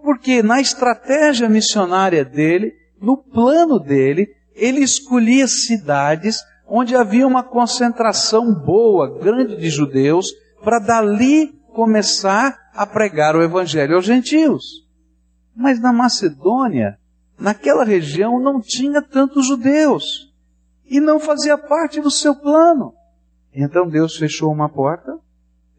porque 0.03 0.43
na 0.43 0.61
estratégia 0.61 1.49
missionária 1.49 2.23
dele, 2.23 2.71
no 3.01 3.17
plano 3.17 3.79
dele, 3.79 4.27
ele 4.59 4.81
escolhia 4.81 5.47
cidades 5.47 6.43
onde 6.67 6.95
havia 6.95 7.25
uma 7.25 7.43
concentração 7.43 8.53
boa, 8.53 9.19
grande 9.19 9.57
de 9.57 9.69
judeus, 9.69 10.31
para 10.63 10.79
dali 10.79 11.47
começar 11.73 12.57
a 12.73 12.85
pregar 12.85 13.35
o 13.35 13.41
evangelho 13.41 13.95
aos 13.95 14.05
gentios. 14.05 14.87
Mas 15.55 15.79
na 15.79 15.91
Macedônia, 15.91 16.99
naquela 17.39 17.83
região, 17.83 18.39
não 18.39 18.61
tinha 18.61 19.01
tantos 19.01 19.47
judeus. 19.47 20.31
E 20.85 20.99
não 20.99 21.19
fazia 21.19 21.57
parte 21.57 21.99
do 22.01 22.11
seu 22.11 22.35
plano. 22.35 22.93
Então 23.53 23.87
Deus 23.87 24.15
fechou 24.15 24.51
uma 24.51 24.69
porta, 24.69 25.17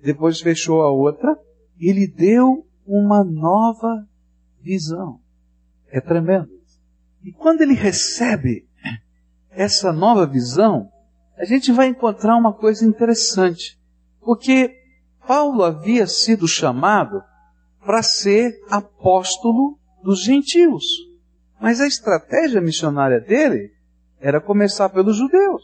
depois 0.02 0.40
fechou 0.40 0.82
a 0.82 0.90
outra, 0.90 1.38
e 1.78 1.92
lhe 1.92 2.06
deu 2.06 2.66
uma 2.86 3.22
nova 3.24 4.06
visão. 4.60 5.20
É 5.88 6.00
tremendo. 6.00 6.50
E 7.24 7.32
quando 7.32 7.60
ele 7.60 7.74
recebe 7.74 8.66
essa 9.50 9.92
nova 9.92 10.26
visão, 10.26 10.88
a 11.36 11.44
gente 11.44 11.72
vai 11.72 11.88
encontrar 11.88 12.36
uma 12.36 12.52
coisa 12.52 12.84
interessante. 12.84 13.78
Porque 14.20 14.74
Paulo 15.26 15.64
havia 15.64 16.06
sido 16.06 16.46
chamado 16.46 17.22
para 17.84 18.02
ser 18.02 18.52
apóstolo 18.70 19.78
dos 20.02 20.22
gentios. 20.22 20.84
Mas 21.60 21.80
a 21.80 21.86
estratégia 21.86 22.60
missionária 22.60 23.20
dele 23.20 23.72
era 24.20 24.40
começar 24.40 24.88
pelos 24.88 25.16
judeus. 25.16 25.62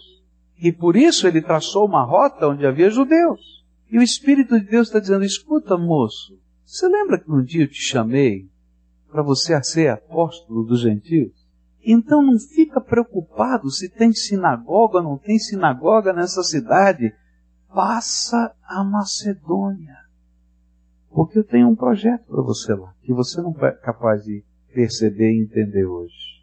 E 0.58 0.72
por 0.72 0.96
isso 0.96 1.26
ele 1.26 1.42
traçou 1.42 1.86
uma 1.86 2.04
rota 2.04 2.48
onde 2.48 2.66
havia 2.66 2.90
judeus. 2.90 3.64
E 3.90 3.98
o 3.98 4.02
Espírito 4.02 4.58
de 4.58 4.66
Deus 4.66 4.88
está 4.88 4.98
dizendo: 4.98 5.24
escuta, 5.24 5.76
moço, 5.76 6.38
você 6.64 6.88
lembra 6.88 7.18
que 7.18 7.30
um 7.30 7.42
dia 7.42 7.64
eu 7.64 7.70
te 7.70 7.80
chamei 7.80 8.48
para 9.10 9.22
você 9.22 9.62
ser 9.62 9.88
apóstolo 9.88 10.64
dos 10.64 10.80
gentios? 10.80 11.45
Então 11.88 12.20
não 12.20 12.36
fica 12.36 12.80
preocupado 12.80 13.70
se 13.70 13.88
tem 13.88 14.12
sinagoga 14.12 14.98
ou 14.98 15.04
não 15.04 15.16
tem 15.16 15.38
sinagoga 15.38 16.12
nessa 16.12 16.42
cidade. 16.42 17.14
Passa 17.72 18.52
a 18.64 18.82
Macedônia. 18.82 19.94
Porque 21.08 21.38
eu 21.38 21.44
tenho 21.44 21.68
um 21.68 21.76
projeto 21.76 22.26
para 22.26 22.42
você 22.42 22.74
lá, 22.74 22.92
que 23.02 23.12
você 23.12 23.40
não 23.40 23.54
é 23.60 23.70
capaz 23.70 24.24
de 24.24 24.44
perceber 24.74 25.32
e 25.32 25.44
entender 25.44 25.86
hoje. 25.86 26.42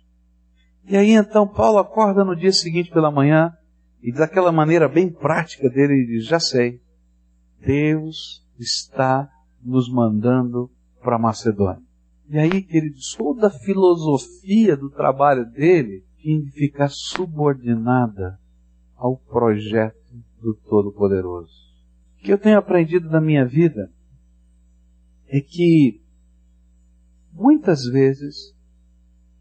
E 0.85 0.95
aí 0.95 1.11
então 1.11 1.45
Paulo 1.45 1.77
acorda 1.77 2.23
no 2.23 2.35
dia 2.35 2.53
seguinte 2.53 2.89
pela 2.89 3.11
manhã 3.11 3.53
e 4.01 4.13
daquela 4.13 4.51
maneira 4.51 4.87
bem 4.87 5.11
prática 5.11 5.69
dele 5.69 5.93
ele 5.93 6.07
diz, 6.07 6.25
já 6.25 6.39
sei, 6.39 6.81
Deus 7.59 8.45
está 8.57 9.29
nos 9.61 9.91
mandando 9.91 10.71
para 11.01 11.19
Macedônia. 11.19 11.82
E 12.29 12.39
aí, 12.39 12.61
queridos, 12.61 13.15
toda 13.17 13.47
a 13.47 13.51
filosofia 13.51 14.77
do 14.77 14.89
trabalho 14.89 15.45
dele 15.51 16.03
tinha 16.17 16.41
de 16.41 16.51
ficar 16.51 16.89
subordinada 16.89 18.39
ao 18.95 19.17
projeto 19.17 19.97
do 20.41 20.53
Todo-Poderoso. 20.53 21.51
O 22.17 22.23
que 22.23 22.31
eu 22.31 22.37
tenho 22.37 22.57
aprendido 22.57 23.09
na 23.09 23.19
minha 23.19 23.45
vida 23.45 23.91
é 25.27 25.41
que 25.41 26.01
muitas 27.33 27.83
vezes 27.85 28.55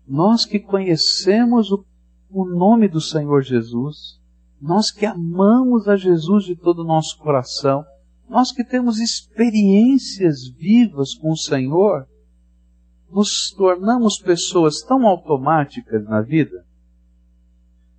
nós 0.06 0.44
que 0.44 0.58
conhecemos 0.58 1.70
o, 1.70 1.84
o 2.28 2.44
nome 2.44 2.88
do 2.88 3.00
Senhor 3.00 3.42
Jesus, 3.42 4.20
nós 4.60 4.90
que 4.90 5.06
amamos 5.06 5.88
a 5.88 5.96
Jesus 5.96 6.44
de 6.44 6.56
todo 6.56 6.80
o 6.80 6.86
nosso 6.86 7.18
coração, 7.18 7.84
nós 8.28 8.50
que 8.50 8.64
temos 8.64 8.98
experiências 8.98 10.48
vivas 10.56 11.14
com 11.14 11.30
o 11.30 11.36
Senhor, 11.36 12.06
nos 13.12 13.52
tornamos 13.56 14.18
pessoas 14.18 14.80
tão 14.80 15.06
automáticas 15.06 16.02
na 16.04 16.22
vida, 16.22 16.64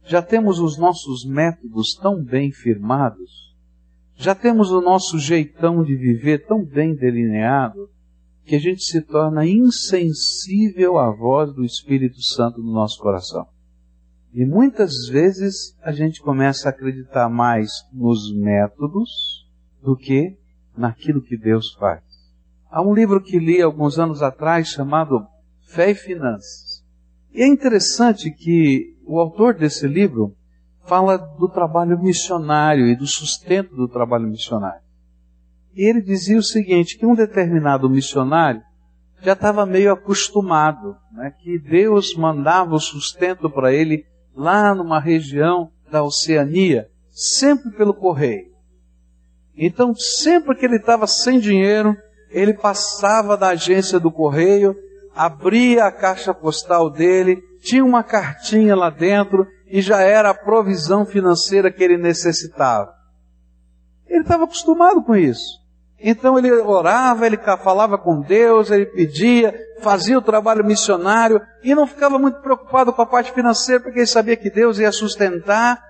já 0.06 0.21
temos 0.21 0.60
os 0.60 0.78
nossos 0.78 1.23
métodos 1.26 1.93
tão 2.02 2.21
bem 2.21 2.52
firmados, 2.52 3.56
já 4.15 4.36
temos 4.36 4.71
o 4.71 4.82
nosso 4.82 5.17
jeitão 5.19 5.84
de 5.84 5.95
viver 5.95 6.45
tão 6.45 6.65
bem 6.65 6.95
delineado, 6.95 7.89
que 8.45 8.56
a 8.56 8.60
gente 8.60 8.84
se 8.84 9.02
torna 9.02 9.45
insensível 9.45 10.97
à 10.97 11.10
voz 11.10 11.54
do 11.54 11.63
Espírito 11.63 12.21
Santo 12.21 12.62
no 12.62 12.73
nosso 12.73 12.99
coração. 12.99 13.47
E 14.34 14.45
muitas 14.45 15.08
vezes 15.08 15.78
a 15.82 15.91
gente 15.91 16.21
começa 16.21 16.67
a 16.67 16.71
acreditar 16.71 17.30
mais 17.30 17.69
nos 17.93 18.36
métodos 18.36 19.47
do 19.82 19.95
que 19.95 20.38
naquilo 20.76 21.21
que 21.21 21.38
Deus 21.38 21.73
faz. 21.76 22.12
Há 22.74 22.82
um 22.82 22.92
livro 22.92 23.22
que 23.22 23.38
li 23.38 23.62
alguns 23.62 24.00
anos 24.00 24.24
atrás 24.24 24.70
chamado 24.70 25.28
Fé 25.62 25.92
e 25.92 25.94
Finanças. 25.96 26.84
E 27.32 27.44
é 27.44 27.48
interessante 27.48 28.32
que 28.32 28.98
o 29.06 29.20
autor 29.20 29.54
desse 29.54 29.88
livro 29.88 30.36
fala 30.84 31.16
do 31.16 31.48
trabalho 31.48 32.02
missionário 32.02 32.88
e 32.88 32.96
do 32.96 33.06
sustento 33.06 33.76
do 33.76 33.88
trabalho 33.88 34.28
missionário. 34.28 34.82
E 35.76 35.88
ele 35.88 36.02
dizia 36.02 36.36
o 36.36 36.42
seguinte, 36.42 36.98
que 36.98 37.06
um 37.06 37.14
determinado 37.14 37.88
missionário 37.88 38.64
já 39.22 39.34
estava 39.34 39.68
meio 39.68 39.94
acostumado, 39.94 40.96
né, 41.12 41.32
que 41.44 41.60
Deus 41.60 42.16
mandava 42.16 42.74
o 42.74 42.80
sustento 42.80 43.52
para 43.52 43.72
ele 43.72 44.04
lá 44.36 44.74
numa 44.74 45.00
região 45.00 45.70
da 45.92 46.02
Oceania, 46.02 46.90
sempre 47.12 47.70
pelo 47.78 47.94
correio. 47.94 48.52
Então, 49.56 49.94
sempre 49.94 50.56
que 50.56 50.66
ele 50.66 50.78
estava 50.78 51.06
sem 51.06 51.40
dinheiro, 51.40 51.96
ele 52.34 52.54
passava 52.54 53.38
da 53.38 53.50
agência 53.50 54.00
do 54.00 54.12
correio, 54.12 54.76
abria 55.15 55.86
a 55.86 55.91
caixa 55.91 56.34
postal 56.34 56.89
dele, 56.89 57.41
tinha 57.62 57.86
uma 57.86 58.04
cartinha 58.04 58.76
lá 58.76 58.89
dentro 58.89 59.48
e 59.67 59.82
já 59.82 60.02
era 60.02 60.32
a 60.32 60.34
provisão 60.34 61.06
financeira 61.06 61.72
que 61.72 61.84
ele 61.84 61.98
necessitava. 61.98 62.91
Ele 64.08 64.22
estava 64.22 64.43
acostumado 64.43 65.04
com 65.04 65.15
isso. 65.15 65.63
Então 66.00 66.38
ele 66.38 66.52
orava, 66.52 67.26
ele 67.26 67.38
falava 67.38 67.98
com 67.98 68.19
Deus, 68.19 68.69
ele 68.69 68.86
pedia, 68.88 69.54
fazia 69.82 70.17
o 70.17 70.22
trabalho 70.22 70.65
missionário 70.65 71.41
e 71.63 71.74
não 71.74 71.88
ficava 71.88 72.19
muito 72.19 72.41
preocupado 72.41 72.91
com 72.91 73.02
a 73.02 73.06
parte 73.06 73.32
financeira 73.32 73.82
porque 73.82 74.00
ele 74.00 74.06
sabia 74.06 74.36
que 74.36 74.50
Deus 74.50 74.80
ia 74.80 74.91
sustentar. 74.91 75.82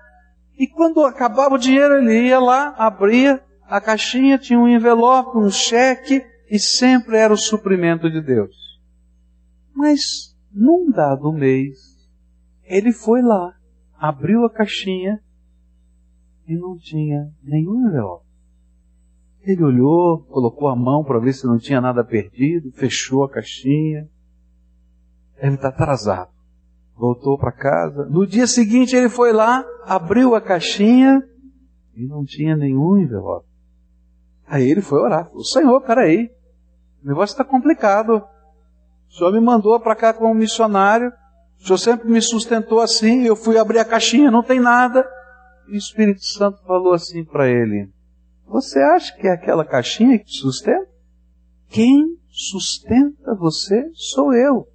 E 0.56 0.68
quando 0.68 1.04
acabava 1.04 1.56
o 1.56 1.58
dinheiro, 1.58 1.96
ele 1.96 2.28
ia 2.28 2.38
lá, 2.38 2.74
abria 2.78 3.42
a 3.68 3.80
caixinha, 3.80 4.38
tinha 4.38 4.58
um 4.58 4.68
envelope, 4.68 5.36
um 5.36 5.50
cheque, 5.50 6.24
e 6.50 6.58
sempre 6.58 7.16
era 7.16 7.32
o 7.32 7.38
suprimento 7.38 8.10
de 8.10 8.20
Deus. 8.20 8.80
Mas, 9.74 10.36
num 10.52 10.90
dado 10.90 11.32
mês, 11.32 12.08
ele 12.64 12.92
foi 12.92 13.22
lá, 13.22 13.54
abriu 13.98 14.44
a 14.44 14.50
caixinha 14.50 15.20
e 16.46 16.54
não 16.54 16.76
tinha 16.76 17.30
nenhum 17.42 17.88
envelope. 17.88 18.24
Ele 19.42 19.62
olhou, 19.62 20.22
colocou 20.24 20.68
a 20.68 20.76
mão 20.76 21.04
para 21.04 21.18
ver 21.18 21.34
se 21.34 21.46
não 21.46 21.58
tinha 21.58 21.80
nada 21.80 22.02
perdido, 22.02 22.72
fechou 22.72 23.24
a 23.24 23.30
caixinha. 23.30 24.08
Ele 25.36 25.54
está 25.54 25.68
atrasado. 25.68 26.30
Voltou 26.96 27.36
para 27.36 27.52
casa. 27.52 28.06
No 28.06 28.26
dia 28.26 28.46
seguinte 28.46 28.96
ele 28.96 29.08
foi 29.08 29.32
lá, 29.32 29.62
abriu 29.84 30.34
a 30.34 30.40
caixinha 30.40 31.22
e 31.94 32.06
não 32.06 32.24
tinha 32.24 32.56
nenhum 32.56 32.96
envelope. 32.96 33.46
Aí 34.46 34.70
ele 34.70 34.82
foi 34.82 35.00
orar. 35.00 35.26
Falou, 35.26 35.44
Senhor, 35.44 35.80
peraí. 35.80 36.30
O 37.02 37.08
negócio 37.08 37.34
está 37.34 37.44
complicado. 37.44 38.22
O 39.08 39.12
Senhor 39.14 39.32
me 39.32 39.40
mandou 39.40 39.78
para 39.80 39.96
cá 39.96 40.12
como 40.12 40.34
missionário. 40.34 41.12
O 41.60 41.66
Senhor 41.66 41.78
sempre 41.78 42.08
me 42.08 42.20
sustentou 42.20 42.80
assim. 42.80 43.24
Eu 43.24 43.36
fui 43.36 43.58
abrir 43.58 43.78
a 43.78 43.84
caixinha, 43.84 44.30
não 44.30 44.42
tem 44.42 44.60
nada. 44.60 45.06
E 45.68 45.74
o 45.74 45.78
Espírito 45.78 46.24
Santo 46.24 46.62
falou 46.66 46.92
assim 46.92 47.24
para 47.24 47.48
ele: 47.48 47.90
Você 48.46 48.78
acha 48.78 49.16
que 49.16 49.26
é 49.26 49.32
aquela 49.32 49.64
caixinha 49.64 50.18
que 50.18 50.26
te 50.26 50.38
sustenta? 50.38 50.88
Quem 51.68 52.18
sustenta 52.28 53.34
você 53.34 53.88
sou 53.94 54.34
eu. 54.34 54.68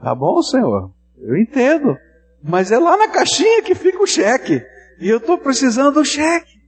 Tá 0.00 0.14
bom, 0.14 0.42
Senhor? 0.42 0.92
Eu 1.18 1.36
entendo. 1.36 1.96
Mas 2.42 2.70
é 2.70 2.78
lá 2.78 2.96
na 2.96 3.08
caixinha 3.08 3.62
que 3.62 3.74
fica 3.74 4.02
o 4.02 4.06
cheque. 4.06 4.62
E 5.00 5.08
eu 5.08 5.18
estou 5.18 5.38
precisando 5.38 5.94
do 5.94 6.04
cheque. 6.04 6.60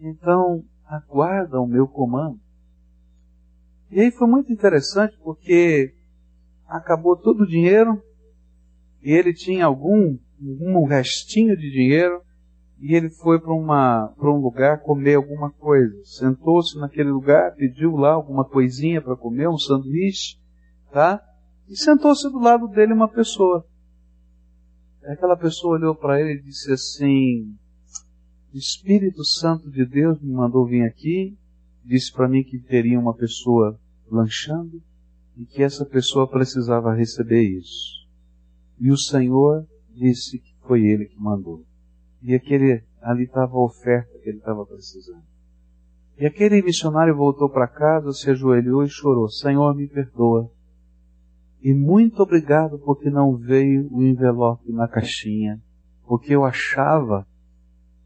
Então, 0.00 0.64
aguarda 0.86 1.60
o 1.60 1.66
meu 1.66 1.86
comando. 1.86 2.38
E 3.90 4.00
aí 4.00 4.10
foi 4.10 4.28
muito 4.28 4.52
interessante 4.52 5.16
porque 5.22 5.94
acabou 6.66 7.16
todo 7.16 7.42
o 7.42 7.46
dinheiro 7.46 8.02
e 9.02 9.12
ele 9.12 9.32
tinha 9.32 9.66
algum 9.66 10.18
um 10.40 10.84
restinho 10.84 11.56
de 11.56 11.70
dinheiro 11.70 12.20
e 12.78 12.94
ele 12.94 13.08
foi 13.08 13.40
para 13.40 13.52
um 13.52 14.40
lugar 14.40 14.82
comer 14.82 15.14
alguma 15.14 15.50
coisa. 15.50 15.94
Sentou-se 16.04 16.78
naquele 16.78 17.10
lugar, 17.10 17.54
pediu 17.54 17.96
lá 17.96 18.12
alguma 18.12 18.44
coisinha 18.44 19.00
para 19.00 19.16
comer, 19.16 19.48
um 19.48 19.56
sanduíche, 19.56 20.38
tá? 20.92 21.22
E 21.68 21.76
sentou-se 21.76 22.28
do 22.30 22.38
lado 22.38 22.68
dele 22.68 22.92
uma 22.92 23.08
pessoa. 23.08 23.66
Aquela 25.04 25.36
pessoa 25.36 25.76
olhou 25.78 25.94
para 25.94 26.20
ele 26.20 26.34
e 26.34 26.42
disse 26.42 26.72
assim: 26.72 27.56
O 28.52 28.56
Espírito 28.56 29.24
Santo 29.24 29.70
de 29.70 29.84
Deus 29.84 30.20
me 30.20 30.32
mandou 30.32 30.66
vir 30.66 30.82
aqui, 30.82 31.36
disse 31.84 32.12
para 32.12 32.28
mim 32.28 32.42
que 32.42 32.58
teria 32.58 32.98
uma 32.98 33.14
pessoa 33.14 33.78
lanchando 34.10 34.82
e 35.36 35.44
que 35.44 35.62
essa 35.62 35.84
pessoa 35.84 36.28
precisava 36.28 36.94
receber 36.94 37.42
isso. 37.42 38.06
E 38.78 38.90
o 38.90 38.96
Senhor 38.96 39.66
disse 39.94 40.38
que 40.38 40.54
foi 40.66 40.86
ele 40.86 41.06
que 41.06 41.18
mandou. 41.18 41.64
E 42.22 42.34
aquele, 42.34 42.82
ali 43.00 43.24
estava 43.24 43.52
a 43.52 43.64
oferta 43.64 44.18
que 44.18 44.28
ele 44.28 44.38
estava 44.38 44.64
precisando. 44.64 45.24
E 46.18 46.24
aquele 46.24 46.62
missionário 46.62 47.14
voltou 47.14 47.48
para 47.50 47.68
casa, 47.68 48.12
se 48.12 48.30
ajoelhou 48.30 48.82
e 48.82 48.88
chorou: 48.88 49.28
Senhor, 49.28 49.74
me 49.74 49.86
perdoa. 49.86 50.50
E 51.60 51.74
muito 51.74 52.22
obrigado 52.22 52.78
porque 52.78 53.10
não 53.10 53.36
veio 53.36 53.88
o 53.92 54.02
envelope 54.02 54.72
na 54.72 54.88
caixinha, 54.88 55.60
porque 56.06 56.34
eu 56.34 56.44
achava 56.44 57.26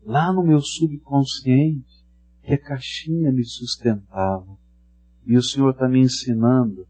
lá 0.04 0.32
no 0.32 0.42
meu 0.42 0.60
subconsciente 0.60 2.00
que 2.42 2.54
a 2.54 2.58
caixinha 2.58 3.30
me 3.32 3.44
sustentava. 3.44 4.58
E 5.26 5.36
o 5.36 5.42
Senhor 5.42 5.70
está 5.70 5.88
me 5.88 6.00
ensinando 6.00 6.86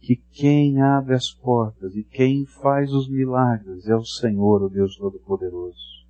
que 0.00 0.16
quem 0.16 0.82
abre 0.82 1.14
as 1.14 1.30
portas 1.30 1.94
e 1.94 2.02
quem 2.02 2.44
faz 2.44 2.92
os 2.92 3.08
milagres 3.08 3.86
é 3.86 3.94
o 3.94 4.04
Senhor, 4.04 4.62
o 4.62 4.68
Deus 4.68 4.96
Todo-Poderoso. 4.96 6.02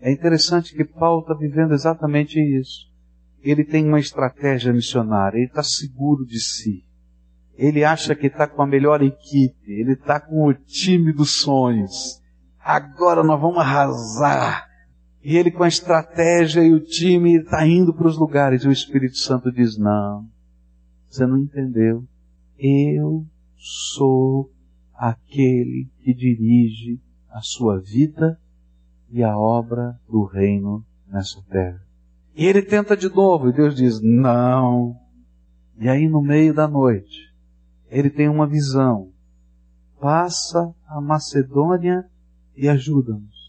É 0.00 0.10
interessante 0.10 0.74
que 0.74 0.84
Paulo 0.84 1.20
está 1.20 1.34
vivendo 1.34 1.72
exatamente 1.72 2.40
isso. 2.40 2.90
Ele 3.40 3.64
tem 3.64 3.86
uma 3.86 4.00
estratégia 4.00 4.72
missionária, 4.72 5.36
ele 5.36 5.46
está 5.46 5.62
seguro 5.62 6.26
de 6.26 6.40
si. 6.40 6.84
Ele 7.56 7.84
acha 7.84 8.14
que 8.14 8.26
está 8.26 8.48
com 8.48 8.62
a 8.62 8.66
melhor 8.66 9.02
equipe, 9.02 9.70
ele 9.70 9.92
está 9.92 10.18
com 10.18 10.48
o 10.48 10.54
time 10.54 11.12
dos 11.12 11.40
sonhos. 11.40 12.20
Agora 12.58 13.22
nós 13.22 13.40
vamos 13.40 13.58
arrasar. 13.58 14.71
E 15.24 15.36
ele 15.36 15.50
com 15.50 15.62
a 15.62 15.68
estratégia 15.68 16.62
e 16.62 16.72
o 16.72 16.80
time 16.80 17.38
está 17.38 17.66
indo 17.66 17.94
para 17.94 18.08
os 18.08 18.18
lugares. 18.18 18.62
E 18.62 18.68
o 18.68 18.72
Espírito 18.72 19.16
Santo 19.18 19.52
diz: 19.52 19.78
Não, 19.78 20.26
você 21.08 21.24
não 21.26 21.38
entendeu. 21.38 22.04
Eu 22.58 23.24
sou 23.56 24.50
aquele 24.94 25.88
que 26.00 26.12
dirige 26.12 27.00
a 27.30 27.40
sua 27.40 27.80
vida 27.80 28.38
e 29.10 29.22
a 29.22 29.36
obra 29.36 29.98
do 30.08 30.24
reino 30.24 30.84
nessa 31.06 31.40
terra. 31.50 31.80
E 32.34 32.46
ele 32.46 32.62
tenta 32.62 32.96
de 32.96 33.08
novo, 33.08 33.48
e 33.48 33.52
Deus 33.52 33.76
diz: 33.76 34.00
Não. 34.00 34.96
E 35.78 35.88
aí, 35.88 36.08
no 36.08 36.22
meio 36.22 36.54
da 36.54 36.66
noite, 36.66 37.32
ele 37.88 38.10
tem 38.10 38.28
uma 38.28 38.46
visão. 38.46 39.10
Passa 40.00 40.74
a 40.86 41.00
Macedônia 41.00 42.04
e 42.56 42.68
ajuda-nos. 42.68 43.41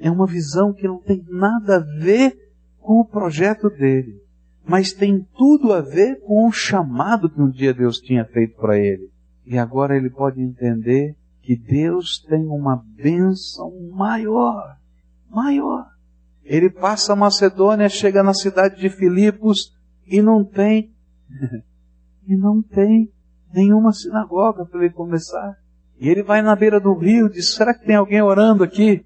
É 0.00 0.10
uma 0.10 0.26
visão 0.26 0.72
que 0.72 0.88
não 0.88 0.98
tem 0.98 1.24
nada 1.28 1.76
a 1.76 2.00
ver 2.00 2.36
com 2.80 3.00
o 3.00 3.04
projeto 3.04 3.68
dele, 3.68 4.20
mas 4.64 4.92
tem 4.92 5.26
tudo 5.36 5.72
a 5.72 5.80
ver 5.80 6.20
com 6.20 6.48
o 6.48 6.52
chamado 6.52 7.30
que 7.30 7.40
um 7.40 7.50
dia 7.50 7.74
Deus 7.74 7.98
tinha 7.98 8.24
feito 8.24 8.56
para 8.56 8.78
ele. 8.78 9.10
E 9.46 9.58
agora 9.58 9.96
ele 9.96 10.10
pode 10.10 10.40
entender 10.40 11.14
que 11.42 11.56
Deus 11.56 12.18
tem 12.28 12.46
uma 12.46 12.82
bênção 12.96 13.72
maior 13.92 14.80
maior. 15.30 15.86
Ele 16.44 16.68
passa 16.68 17.12
a 17.12 17.16
Macedônia, 17.16 17.88
chega 17.88 18.22
na 18.22 18.34
cidade 18.34 18.80
de 18.80 18.90
Filipos 18.90 19.72
e 20.06 20.20
não 20.20 20.44
tem, 20.44 20.92
e 22.26 22.36
não 22.36 22.60
tem 22.60 23.08
nenhuma 23.54 23.92
sinagoga 23.92 24.66
para 24.66 24.84
ele 24.84 24.92
começar. 24.92 25.56
E 25.98 26.08
ele 26.08 26.22
vai 26.22 26.42
na 26.42 26.56
beira 26.56 26.80
do 26.80 26.94
rio, 26.94 27.28
diz: 27.28 27.54
será 27.54 27.72
que 27.72 27.84
tem 27.84 27.94
alguém 27.94 28.20
orando 28.20 28.64
aqui? 28.64 29.04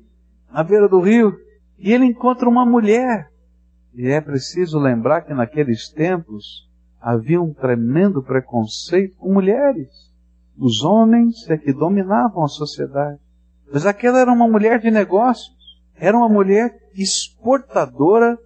Na 0.55 0.63
beira 0.63 0.89
do 0.89 1.01
rio? 1.01 1.37
E 1.77 1.93
ele 1.93 2.05
encontra 2.05 2.49
uma 2.49 2.65
mulher. 2.65 3.29
E 3.93 4.07
é 4.07 4.21
preciso 4.21 4.79
lembrar 4.79 5.23
que 5.23 5.35
naqueles 5.35 5.89
tempos 5.89 6.71
havia 7.01 7.43
um 7.43 7.53
tremendo 7.53 8.23
preconceito 8.23 9.17
com 9.17 9.33
mulheres. 9.33 9.89
Os 10.57 10.85
homens 10.85 11.51
é 11.51 11.59
que 11.59 11.73
dominavam 11.73 12.45
a 12.45 12.49
sociedade. 12.49 13.19
Mas 13.73 13.85
aquela 13.85 14.21
era 14.21 14.33
uma 14.33 14.47
mulher 14.47 14.79
de 14.79 14.93
negócios. 14.93 15.53
Era 15.97 16.17
uma 16.17 16.29
mulher 16.29 16.73
exportadora 16.95 18.39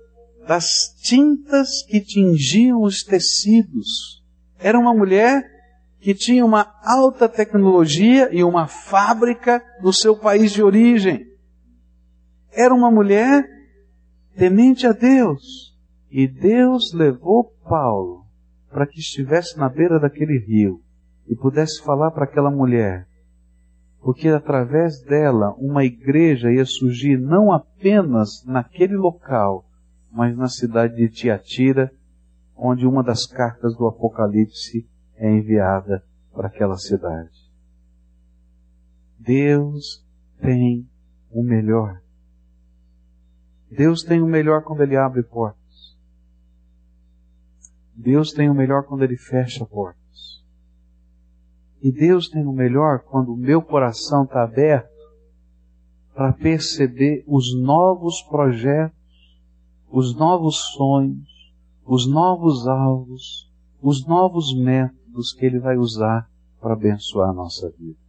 das 0.46 0.94
tintas 1.02 1.82
que 1.82 2.00
tingiam 2.00 2.80
os 2.80 3.02
tecidos. 3.02 4.24
Era 4.58 4.78
uma 4.78 4.94
mulher 4.94 5.44
que 6.00 6.14
tinha 6.14 6.42
uma 6.42 6.74
alta 6.82 7.28
tecnologia 7.28 8.30
e 8.32 8.42
uma 8.42 8.66
fábrica 8.66 9.62
no 9.82 9.92
seu 9.92 10.16
país 10.16 10.52
de 10.52 10.62
origem. 10.62 11.28
Era 12.52 12.74
uma 12.74 12.90
mulher 12.90 13.44
temente 14.36 14.86
a 14.86 14.92
Deus. 14.92 15.76
E 16.10 16.26
Deus 16.26 16.92
levou 16.94 17.52
Paulo 17.68 18.24
para 18.70 18.86
que 18.86 18.98
estivesse 18.98 19.58
na 19.58 19.68
beira 19.68 19.98
daquele 19.98 20.38
rio 20.38 20.82
e 21.26 21.36
pudesse 21.36 21.82
falar 21.82 22.10
para 22.10 22.24
aquela 22.24 22.50
mulher: 22.50 23.06
porque 24.00 24.28
através 24.28 25.02
dela 25.02 25.54
uma 25.58 25.84
igreja 25.84 26.50
ia 26.50 26.64
surgir 26.64 27.18
não 27.18 27.52
apenas 27.52 28.44
naquele 28.46 28.96
local, 28.96 29.66
mas 30.10 30.36
na 30.36 30.48
cidade 30.48 30.96
de 30.96 31.08
Tiatira, 31.08 31.92
onde 32.56 32.86
uma 32.86 33.02
das 33.02 33.26
cartas 33.26 33.76
do 33.76 33.86
Apocalipse 33.86 34.88
é 35.16 35.30
enviada 35.30 36.02
para 36.32 36.48
aquela 36.48 36.76
cidade. 36.76 37.48
Deus 39.18 40.04
tem 40.40 40.88
o 41.30 41.42
melhor. 41.42 42.00
Deus 43.70 44.02
tem 44.02 44.22
o 44.22 44.26
melhor 44.26 44.62
quando 44.62 44.82
Ele 44.82 44.96
abre 44.96 45.22
portas. 45.22 45.96
Deus 47.94 48.32
tem 48.32 48.48
o 48.48 48.54
melhor 48.54 48.84
quando 48.84 49.02
Ele 49.02 49.16
fecha 49.16 49.66
portas. 49.66 49.98
E 51.82 51.92
Deus 51.92 52.28
tem 52.28 52.46
o 52.46 52.52
melhor 52.52 53.00
quando 53.00 53.32
o 53.32 53.36
meu 53.36 53.62
coração 53.62 54.24
está 54.24 54.42
aberto 54.42 54.88
para 56.14 56.32
perceber 56.32 57.24
os 57.26 57.54
novos 57.54 58.22
projetos, 58.22 58.96
os 59.88 60.16
novos 60.16 60.56
sonhos, 60.72 61.54
os 61.84 62.06
novos 62.06 62.66
alvos, 62.66 63.48
os 63.80 64.04
novos 64.06 64.52
métodos 64.56 65.32
que 65.32 65.46
Ele 65.46 65.60
vai 65.60 65.76
usar 65.76 66.28
para 66.60 66.72
abençoar 66.72 67.30
a 67.30 67.32
nossa 67.32 67.70
vida. 67.70 68.07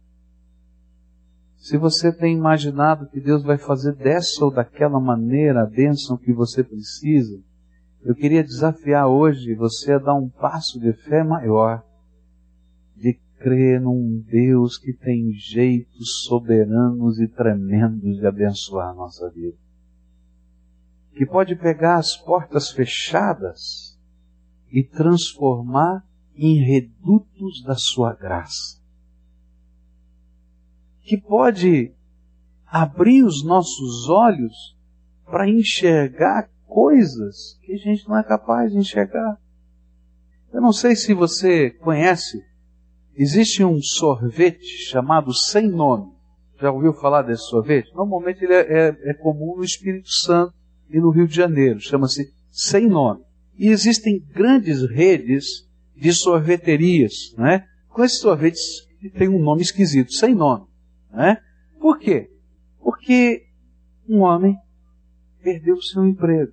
Se 1.60 1.76
você 1.76 2.10
tem 2.10 2.34
imaginado 2.34 3.06
que 3.06 3.20
Deus 3.20 3.42
vai 3.42 3.58
fazer 3.58 3.94
dessa 3.94 4.42
ou 4.42 4.50
daquela 4.50 4.98
maneira 4.98 5.62
a 5.62 5.66
bênção 5.66 6.16
que 6.16 6.32
você 6.32 6.64
precisa, 6.64 7.38
eu 8.02 8.14
queria 8.14 8.42
desafiar 8.42 9.06
hoje 9.06 9.54
você 9.54 9.92
a 9.92 9.98
dar 9.98 10.14
um 10.14 10.26
passo 10.26 10.80
de 10.80 10.94
fé 10.94 11.22
maior, 11.22 11.84
de 12.96 13.12
crê 13.38 13.78
num 13.78 14.24
Deus 14.26 14.78
que 14.78 14.94
tem 14.94 15.34
jeitos 15.34 16.24
soberanos 16.24 17.20
e 17.20 17.28
tremendos 17.28 18.16
de 18.16 18.26
abençoar 18.26 18.88
a 18.88 18.94
nossa 18.94 19.28
vida. 19.28 19.58
Que 21.12 21.26
pode 21.26 21.54
pegar 21.56 21.96
as 21.96 22.16
portas 22.16 22.70
fechadas 22.70 24.00
e 24.72 24.82
transformar 24.82 26.02
em 26.34 26.56
redutos 26.64 27.62
da 27.64 27.74
sua 27.74 28.14
graça. 28.14 28.79
Que 31.10 31.16
pode 31.16 31.92
abrir 32.64 33.24
os 33.24 33.44
nossos 33.44 34.08
olhos 34.08 34.76
para 35.26 35.50
enxergar 35.50 36.48
coisas 36.66 37.58
que 37.62 37.72
a 37.72 37.76
gente 37.76 38.08
não 38.08 38.16
é 38.16 38.22
capaz 38.22 38.70
de 38.70 38.78
enxergar. 38.78 39.36
Eu 40.52 40.60
não 40.60 40.72
sei 40.72 40.94
se 40.94 41.12
você 41.12 41.70
conhece 41.70 42.40
Existe 43.16 43.62
um 43.62 43.82
sorvete 43.82 44.64
chamado 44.88 45.34
sem 45.34 45.68
nome. 45.68 46.10
Já 46.58 46.70
ouviu 46.70 46.94
falar 46.94 47.20
desse 47.20 47.42
sorvete? 47.48 47.92
Normalmente 47.94 48.42
ele 48.42 48.54
é, 48.54 48.60
é, 48.60 49.10
é 49.10 49.14
comum 49.14 49.56
no 49.56 49.64
Espírito 49.64 50.08
Santo 50.08 50.54
e 50.88 50.98
no 50.98 51.10
Rio 51.10 51.26
de 51.26 51.34
Janeiro. 51.34 51.80
Chama-se 51.80 52.32
sem 52.50 52.88
nome. 52.88 53.20
E 53.58 53.68
existem 53.68 54.24
grandes 54.32 54.88
redes 54.88 55.68
de 55.94 56.14
sorveterias, 56.14 57.34
né? 57.36 57.66
Com 57.88 58.02
esses 58.02 58.20
sorvetes 58.20 58.86
que 59.00 59.10
tem 59.10 59.28
um 59.28 59.42
nome 59.42 59.60
esquisito, 59.60 60.12
sem 60.12 60.34
nome, 60.34 60.64
né? 61.12 61.40
Por 61.78 61.98
quê? 61.98 62.30
Porque 62.78 63.46
um 64.08 64.20
homem 64.20 64.56
perdeu 65.42 65.74
o 65.74 65.82
seu 65.82 66.04
emprego. 66.06 66.52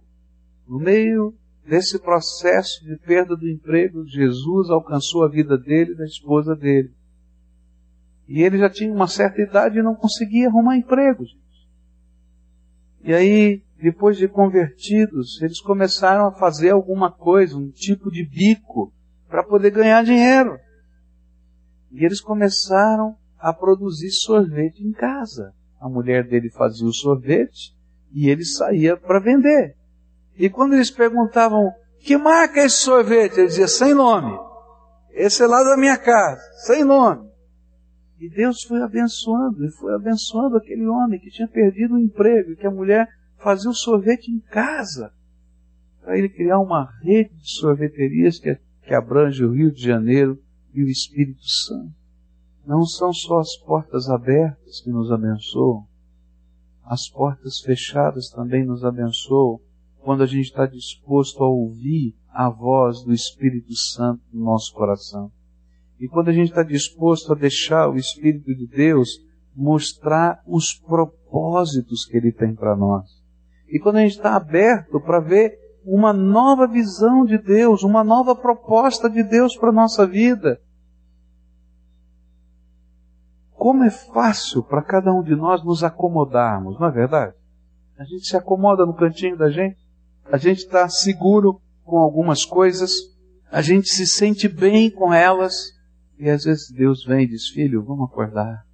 No 0.67 0.79
meio 0.79 1.35
Nesse 1.67 1.99
processo 1.99 2.81
de 2.85 2.95
perda 2.95 3.35
do 3.35 3.49
emprego, 3.49 4.07
Jesus 4.07 4.69
alcançou 4.69 5.25
a 5.25 5.27
vida 5.27 5.57
dele 5.57 5.91
e 5.91 5.97
da 5.97 6.05
esposa 6.05 6.55
dele. 6.55 6.93
E 8.25 8.41
ele 8.41 8.57
já 8.57 8.69
tinha 8.69 8.91
uma 8.91 9.07
certa 9.07 9.41
idade 9.41 9.77
e 9.77 9.83
não 9.83 9.93
conseguia 9.93 10.47
arrumar 10.47 10.77
emprego. 10.77 11.25
Gente. 11.25 11.67
E 13.03 13.13
aí 13.13 13.63
depois 13.77 14.17
de 14.17 14.29
convertidos, 14.29 15.41
eles 15.41 15.59
começaram 15.59 16.27
a 16.27 16.31
fazer 16.31 16.69
alguma 16.69 17.11
coisa, 17.11 17.57
um 17.57 17.69
tipo 17.69 18.09
de 18.09 18.25
bico, 18.25 18.93
para 19.27 19.43
poder 19.43 19.71
ganhar 19.71 20.05
dinheiro. 20.05 20.57
E 21.91 22.05
eles 22.05 22.21
começaram 22.21 23.16
a 23.39 23.53
produzir 23.53 24.11
sorvete 24.11 24.83
em 24.83 24.91
casa. 24.91 25.53
A 25.79 25.87
mulher 25.87 26.27
dele 26.27 26.49
fazia 26.49 26.87
o 26.87 26.93
sorvete 26.93 27.75
e 28.11 28.29
ele 28.29 28.43
saía 28.43 28.97
para 28.97 29.19
vender. 29.19 29.75
E 30.37 30.49
quando 30.49 30.73
eles 30.73 30.91
perguntavam, 30.91 31.71
que 31.99 32.17
marca 32.17 32.61
é 32.61 32.65
esse 32.65 32.77
sorvete? 32.77 33.37
Ele 33.37 33.47
dizia, 33.47 33.67
sem 33.67 33.93
nome. 33.93 34.37
Esse 35.11 35.43
é 35.43 35.47
lá 35.47 35.63
da 35.63 35.75
minha 35.75 35.97
casa, 35.97 36.41
sem 36.65 36.83
nome. 36.83 37.27
E 38.19 38.29
Deus 38.29 38.63
foi 38.63 38.81
abençoando, 38.81 39.65
e 39.65 39.71
foi 39.71 39.93
abençoando 39.93 40.57
aquele 40.57 40.85
homem 40.87 41.19
que 41.19 41.29
tinha 41.29 41.47
perdido 41.47 41.95
o 41.95 41.99
emprego, 41.99 42.55
que 42.55 42.65
a 42.65 42.71
mulher 42.71 43.07
fazia 43.37 43.69
o 43.69 43.75
sorvete 43.75 44.31
em 44.31 44.39
casa. 44.39 45.11
Para 46.01 46.17
ele 46.17 46.29
criar 46.29 46.59
uma 46.59 46.89
rede 47.01 47.35
de 47.35 47.51
sorveterias 47.51 48.39
que, 48.39 48.57
que 48.83 48.93
abrange 48.93 49.43
o 49.43 49.51
Rio 49.51 49.71
de 49.71 49.81
Janeiro 49.83 50.39
e 50.73 50.83
o 50.83 50.87
Espírito 50.87 51.43
Santo. 51.43 51.96
Não 52.67 52.83
são 52.83 53.13
só 53.13 53.39
as 53.39 53.55
portas 53.55 54.09
abertas 54.09 54.81
que 54.81 54.89
nos 54.89 55.09
abençoam, 55.09 55.87
as 56.83 57.07
portas 57.09 57.61
fechadas 57.61 58.29
também 58.29 58.65
nos 58.65 58.83
abençoam 58.83 59.61
quando 60.03 60.21
a 60.23 60.25
gente 60.25 60.47
está 60.47 60.65
disposto 60.65 61.41
a 61.41 61.47
ouvir 61.47 62.13
a 62.27 62.49
voz 62.49 63.01
do 63.05 63.13
Espírito 63.13 63.73
Santo 63.73 64.21
no 64.33 64.43
nosso 64.43 64.73
coração. 64.73 65.31
E 65.97 66.09
quando 66.09 66.27
a 66.27 66.33
gente 66.33 66.49
está 66.49 66.61
disposto 66.61 67.31
a 67.31 67.35
deixar 67.35 67.89
o 67.89 67.95
Espírito 67.95 68.53
de 68.53 68.67
Deus 68.67 69.11
mostrar 69.55 70.43
os 70.45 70.73
propósitos 70.73 72.05
que 72.05 72.17
Ele 72.17 72.33
tem 72.33 72.53
para 72.53 72.75
nós. 72.75 73.05
E 73.69 73.79
quando 73.79 73.95
a 73.95 74.01
gente 74.01 74.17
está 74.17 74.35
aberto 74.35 74.99
para 74.99 75.21
ver 75.21 75.57
uma 75.85 76.11
nova 76.11 76.67
visão 76.67 77.23
de 77.23 77.37
Deus, 77.37 77.81
uma 77.83 78.03
nova 78.03 78.35
proposta 78.35 79.09
de 79.09 79.23
Deus 79.23 79.55
para 79.55 79.69
a 79.69 79.73
nossa 79.73 80.05
vida. 80.05 80.59
Como 83.67 83.83
é 83.83 83.89
fácil 83.89 84.63
para 84.63 84.81
cada 84.81 85.13
um 85.13 85.21
de 85.21 85.35
nós 85.35 85.61
nos 85.61 85.83
acomodarmos, 85.83 86.79
não 86.79 86.87
é 86.87 86.91
verdade? 86.91 87.35
A 87.97 88.05
gente 88.05 88.25
se 88.25 88.37
acomoda 88.37 88.85
no 88.85 88.95
cantinho 88.95 89.37
da 89.37 89.49
gente, 89.49 89.77
a 90.23 90.37
gente 90.37 90.59
está 90.59 90.87
seguro 90.87 91.59
com 91.83 91.97
algumas 91.97 92.45
coisas, 92.45 92.93
a 93.51 93.61
gente 93.61 93.89
se 93.89 94.07
sente 94.07 94.47
bem 94.47 94.89
com 94.89 95.13
elas, 95.13 95.73
e 96.17 96.29
às 96.29 96.45
vezes 96.45 96.71
Deus 96.71 97.03
vem 97.03 97.25
e 97.25 97.27
diz: 97.27 97.49
Filho, 97.49 97.83
vamos 97.83 98.09
acordar. 98.09 98.65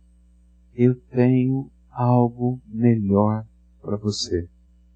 Eu 0.76 0.94
tenho 1.10 1.72
algo 1.90 2.62
melhor 2.68 3.48
para 3.82 3.98
você. 3.98 4.48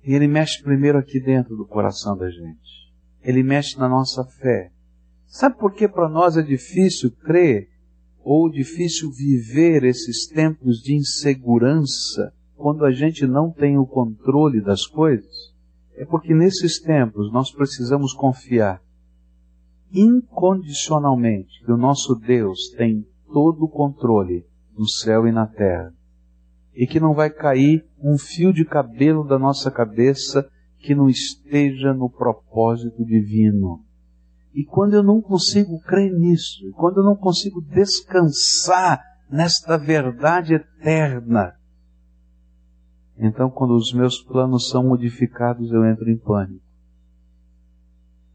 E 0.03 0.13
Ele 0.13 0.27
mexe 0.27 0.61
primeiro 0.61 0.99
aqui 0.99 1.19
dentro 1.19 1.57
do 1.57 1.65
coração 1.65 2.15
da 2.15 2.29
gente. 2.29 2.93
Ele 3.23 3.41
mexe 3.41 3.79
na 3.79 3.89
nossa 3.89 4.23
fé. 4.23 4.71
Sabe 5.25 5.57
por 5.57 5.73
que 5.73 5.87
para 5.87 6.07
nós 6.07 6.37
é 6.37 6.43
difícil 6.43 7.09
crer 7.09 7.75
ou 8.29 8.49
difícil 8.49 9.09
viver 9.09 9.85
esses 9.85 10.27
tempos 10.27 10.81
de 10.81 10.93
insegurança 10.93 12.33
quando 12.57 12.83
a 12.83 12.91
gente 12.91 13.25
não 13.25 13.49
tem 13.49 13.77
o 13.77 13.85
controle 13.85 14.59
das 14.59 14.85
coisas? 14.85 15.55
É 15.95 16.03
porque 16.03 16.33
nesses 16.33 16.77
tempos 16.77 17.31
nós 17.31 17.49
precisamos 17.49 18.11
confiar 18.11 18.81
incondicionalmente 19.93 21.63
que 21.63 21.71
o 21.71 21.77
nosso 21.77 22.15
Deus 22.15 22.69
tem 22.75 23.07
todo 23.31 23.63
o 23.63 23.69
controle 23.69 24.45
no 24.77 24.85
céu 24.85 25.25
e 25.25 25.31
na 25.31 25.47
terra. 25.47 25.93
E 26.75 26.85
que 26.85 26.99
não 26.99 27.13
vai 27.13 27.29
cair 27.29 27.85
um 27.97 28.17
fio 28.17 28.51
de 28.51 28.65
cabelo 28.65 29.23
da 29.23 29.39
nossa 29.39 29.71
cabeça 29.71 30.45
que 30.79 30.93
não 30.93 31.07
esteja 31.07 31.93
no 31.93 32.09
propósito 32.09 33.05
divino. 33.05 33.86
E 34.57 34.65
quando 34.65 34.95
eu 34.95 35.03
não 35.03 35.21
consigo 35.21 35.79
crer 35.81 36.11
nisso, 36.11 36.71
quando 36.71 36.97
eu 36.97 37.03
não 37.03 37.15
consigo 37.15 37.61
descansar 37.61 38.99
nesta 39.29 39.77
verdade 39.77 40.55
eterna, 40.55 41.55
então 43.19 43.51
quando 43.51 43.75
os 43.75 43.93
meus 43.93 44.19
planos 44.19 44.67
são 44.67 44.83
modificados 44.83 45.71
eu 45.71 45.85
entro 45.85 46.09
em 46.09 46.17
pânico. 46.17 46.65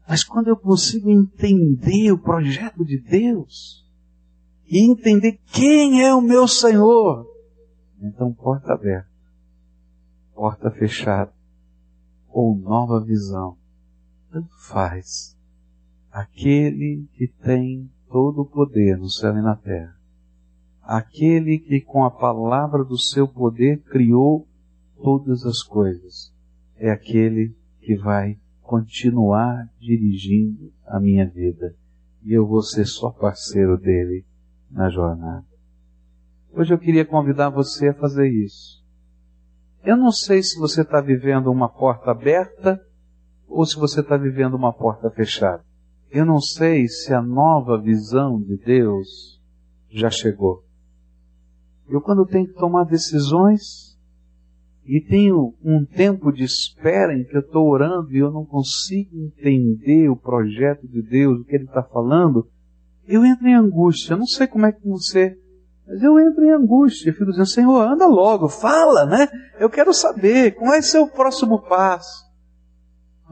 Mas 0.07 0.23
quando 0.23 0.47
eu 0.47 0.55
consigo 0.55 1.09
entender 1.09 2.13
o 2.13 2.17
projeto 2.17 2.85
de 2.85 3.01
Deus 3.01 3.85
e 4.65 4.89
entender 4.89 5.41
quem 5.47 6.05
é 6.05 6.15
o 6.15 6.21
meu 6.21 6.47
Senhor, 6.47 7.27
então 8.01 8.33
porta 8.33 8.71
aberta, 8.71 9.11
porta 10.33 10.71
fechada 10.71 11.33
ou 12.29 12.55
nova 12.55 13.03
visão, 13.03 13.57
tanto 14.31 14.55
faz. 14.69 15.32
Aquele 16.13 17.07
que 17.13 17.27
tem 17.27 17.89
todo 18.07 18.41
o 18.41 18.45
poder 18.45 18.99
no 18.99 19.09
céu 19.09 19.35
e 19.35 19.41
na 19.41 19.55
terra, 19.55 19.97
aquele 20.83 21.57
que 21.57 21.81
com 21.81 22.03
a 22.03 22.11
palavra 22.11 22.83
do 22.83 22.99
seu 22.99 23.27
poder 23.27 23.81
criou 23.81 24.47
todas 25.01 25.43
as 25.43 25.63
coisas, 25.63 26.31
é 26.77 26.91
aquele 26.91 27.55
que 27.79 27.95
vai 27.95 28.37
continuar 28.61 29.67
dirigindo 29.79 30.71
a 30.85 30.99
minha 30.99 31.27
vida 31.27 31.75
e 32.23 32.31
eu 32.31 32.45
vou 32.45 32.61
ser 32.61 32.85
só 32.85 33.09
parceiro 33.09 33.75
dele 33.75 34.23
na 34.69 34.91
jornada. 34.91 35.47
Hoje 36.51 36.75
eu 36.75 36.77
queria 36.77 37.05
convidar 37.05 37.49
você 37.49 37.87
a 37.87 37.93
fazer 37.95 38.29
isso. 38.29 38.85
Eu 39.83 39.97
não 39.97 40.11
sei 40.11 40.43
se 40.43 40.59
você 40.59 40.81
está 40.83 41.01
vivendo 41.01 41.47
uma 41.47 41.69
porta 41.69 42.11
aberta 42.11 42.79
ou 43.47 43.65
se 43.65 43.75
você 43.75 44.01
está 44.01 44.15
vivendo 44.15 44.53
uma 44.53 44.71
porta 44.71 45.09
fechada. 45.09 45.72
Eu 46.13 46.25
não 46.25 46.39
sei 46.39 46.87
se 46.87 47.11
a 47.11 47.23
nova 47.23 47.81
visão 47.81 48.39
de 48.39 48.55
Deus 48.55 49.41
já 49.89 50.11
chegou. 50.11 50.63
Eu, 51.89 51.99
quando 51.99 52.23
tenho 52.27 52.47
que 52.47 52.53
tomar 52.53 52.83
decisões, 52.83 53.97
e 54.85 55.01
tenho 55.01 55.55
um 55.63 55.83
tempo 55.83 56.31
de 56.31 56.43
espera 56.43 57.17
em 57.17 57.23
que 57.23 57.35
eu 57.35 57.39
estou 57.39 57.67
orando 57.67 58.11
e 58.11 58.19
eu 58.19 58.29
não 58.31 58.45
consigo 58.45 59.17
entender 59.17 60.07
o 60.07 60.15
projeto 60.15 60.87
de 60.87 61.01
Deus, 61.01 61.39
o 61.39 61.45
que 61.45 61.55
Ele 61.55 61.63
está 61.63 61.81
falando, 61.81 62.47
eu 63.07 63.25
entro 63.25 63.47
em 63.47 63.55
angústia. 63.55 64.13
Eu 64.13 64.17
não 64.17 64.27
sei 64.27 64.45
como 64.45 64.67
é 64.67 64.71
que 64.71 64.87
você, 64.87 65.35
mas 65.87 66.03
eu 66.03 66.19
entro 66.19 66.43
em 66.43 66.51
angústia. 66.51 67.09
Eu 67.09 67.13
fico 67.13 67.31
dizendo, 67.31 67.47
Senhor, 67.47 67.81
anda 67.81 68.05
logo, 68.05 68.47
fala, 68.47 69.05
né? 69.05 69.27
Eu 69.57 69.69
quero 69.69 69.93
saber 69.93 70.51
qual 70.51 70.79
ser 70.81 70.99
o 70.99 71.07
próximo 71.07 71.61
passo. 71.63 72.23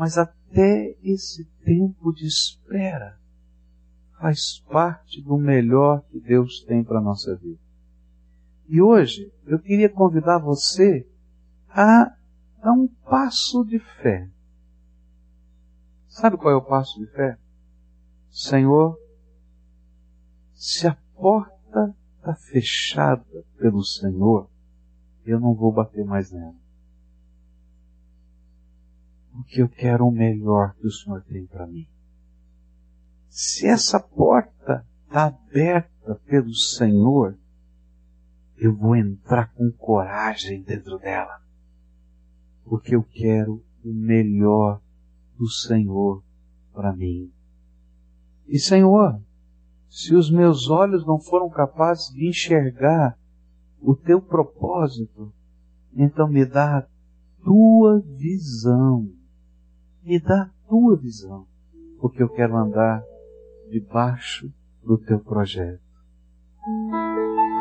Mas 0.02 0.18
até 0.18 0.98
esse 1.04 1.46
tempo 1.64 2.12
de 2.12 2.26
espera 2.26 3.20
faz 4.20 4.58
parte 4.68 5.22
do 5.22 5.38
melhor 5.38 6.02
que 6.10 6.20
Deus 6.20 6.64
tem 6.64 6.84
para 6.84 6.98
a 6.98 7.04
nossa 7.04 7.36
vida. 7.36 7.62
E 8.68 8.82
hoje 8.82 9.32
eu 9.46 9.60
queria 9.60 9.88
convidar 9.88 10.40
você 10.40 11.08
a 11.70 12.12
dar 12.64 12.72
um 12.72 12.88
passo 12.88 13.64
de 13.64 13.78
fé. 13.78 14.28
Sabe 16.08 16.36
qual 16.36 16.52
é 16.52 16.58
o 16.58 16.66
passo 16.66 17.00
de 17.00 17.06
fé? 17.06 17.38
Senhor, 18.32 18.98
se 20.56 20.88
a 20.88 20.98
porta 21.14 21.96
está 22.18 22.34
fechada 22.34 23.46
pelo 23.56 23.84
Senhor, 23.84 24.50
eu 25.24 25.40
não 25.40 25.54
vou 25.54 25.72
bater 25.72 26.04
mais 26.04 26.32
nela. 26.32 26.61
Porque 29.32 29.62
eu 29.62 29.70
quero 29.70 30.08
o 30.08 30.12
melhor 30.12 30.74
que 30.76 30.88
o 30.88 30.91
Senhor 30.91 31.24
tem 31.24 31.46
para 31.46 31.67
mim. 31.67 31.88
Se 33.30 33.67
essa 33.67 34.00
porta 34.00 34.86
está 35.06 35.26
aberta 35.26 36.15
pelo 36.26 36.54
Senhor, 36.54 37.38
eu 38.58 38.76
vou 38.76 38.96
entrar 38.96 39.54
com 39.54 39.72
coragem 39.72 40.62
dentro 40.62 40.98
dela 41.00 41.41
porque 42.72 42.96
eu 42.96 43.04
quero 43.04 43.62
o 43.84 43.94
melhor 43.94 44.82
do 45.38 45.46
Senhor 45.50 46.24
para 46.74 46.94
mim. 46.96 47.30
E 48.48 48.58
Senhor, 48.58 49.22
se 49.89 50.15
os 50.15 50.32
meus 50.32 50.70
olhos 50.70 51.06
não 51.06 51.20
foram 51.20 51.50
capazes 51.50 52.13
de 52.13 52.30
enxergar 52.30 53.17
o 53.82 53.94
teu 53.94 54.22
propósito, 54.22 55.34
então 55.94 56.30
me 56.30 56.46
dá 56.46 56.78
a 56.78 56.88
tua 57.44 58.00
visão. 58.00 59.12
Me 60.04 60.20
dá 60.20 60.44
a 60.44 60.50
tua 60.68 60.96
visão, 60.96 61.46
porque 62.00 62.24
eu 62.24 62.30
quero 62.30 62.58
andar 62.58 63.04
debaixo 63.70 64.52
do 64.84 64.98
teu 64.98 65.20
projeto. 65.20 65.80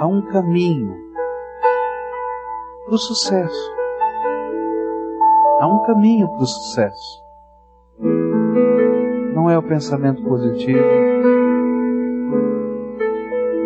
Há 0.00 0.06
um 0.06 0.22
caminho 0.22 0.96
para 2.86 2.94
o 2.94 2.98
sucesso. 2.98 3.70
Há 5.60 5.66
um 5.66 5.84
caminho 5.84 6.28
para 6.28 6.42
o 6.42 6.46
sucesso. 6.46 7.22
Não 9.34 9.50
é 9.50 9.58
o 9.58 9.62
pensamento 9.62 10.24
positivo, 10.24 10.80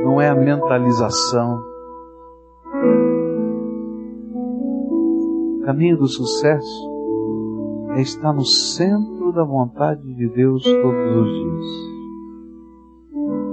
não 0.02 0.20
é 0.20 0.28
a 0.28 0.34
mentalização. 0.34 1.62
O 5.60 5.62
caminho 5.64 5.96
do 5.96 6.08
sucesso 6.08 6.93
é 7.96 8.00
estar 8.00 8.32
no 8.32 8.44
centro 8.44 9.32
da 9.32 9.44
vontade 9.44 10.02
de 10.14 10.28
Deus 10.28 10.62
todos 10.62 11.16
os 11.16 11.28
dias. 11.28 11.94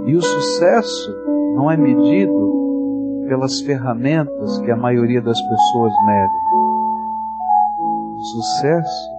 E 0.07 0.15
o 0.15 0.21
sucesso 0.21 1.15
não 1.55 1.69
é 1.69 1.77
medido 1.77 3.25
pelas 3.27 3.61
ferramentas 3.61 4.59
que 4.59 4.71
a 4.71 4.75
maioria 4.75 5.21
das 5.21 5.39
pessoas 5.39 5.93
medem. 6.05 6.41
O 8.17 8.23
sucesso 8.23 9.11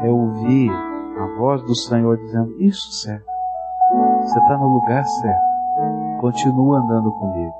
é 0.00 0.08
ouvir 0.08 0.70
a 0.70 1.26
voz 1.38 1.62
do 1.64 1.74
Senhor 1.74 2.16
dizendo: 2.16 2.54
Isso 2.60 2.92
certo, 3.02 3.26
você 4.20 4.38
está 4.38 4.56
no 4.58 4.74
lugar 4.74 5.04
certo, 5.04 6.20
continua 6.20 6.78
andando 6.78 7.10
comigo. 7.12 7.54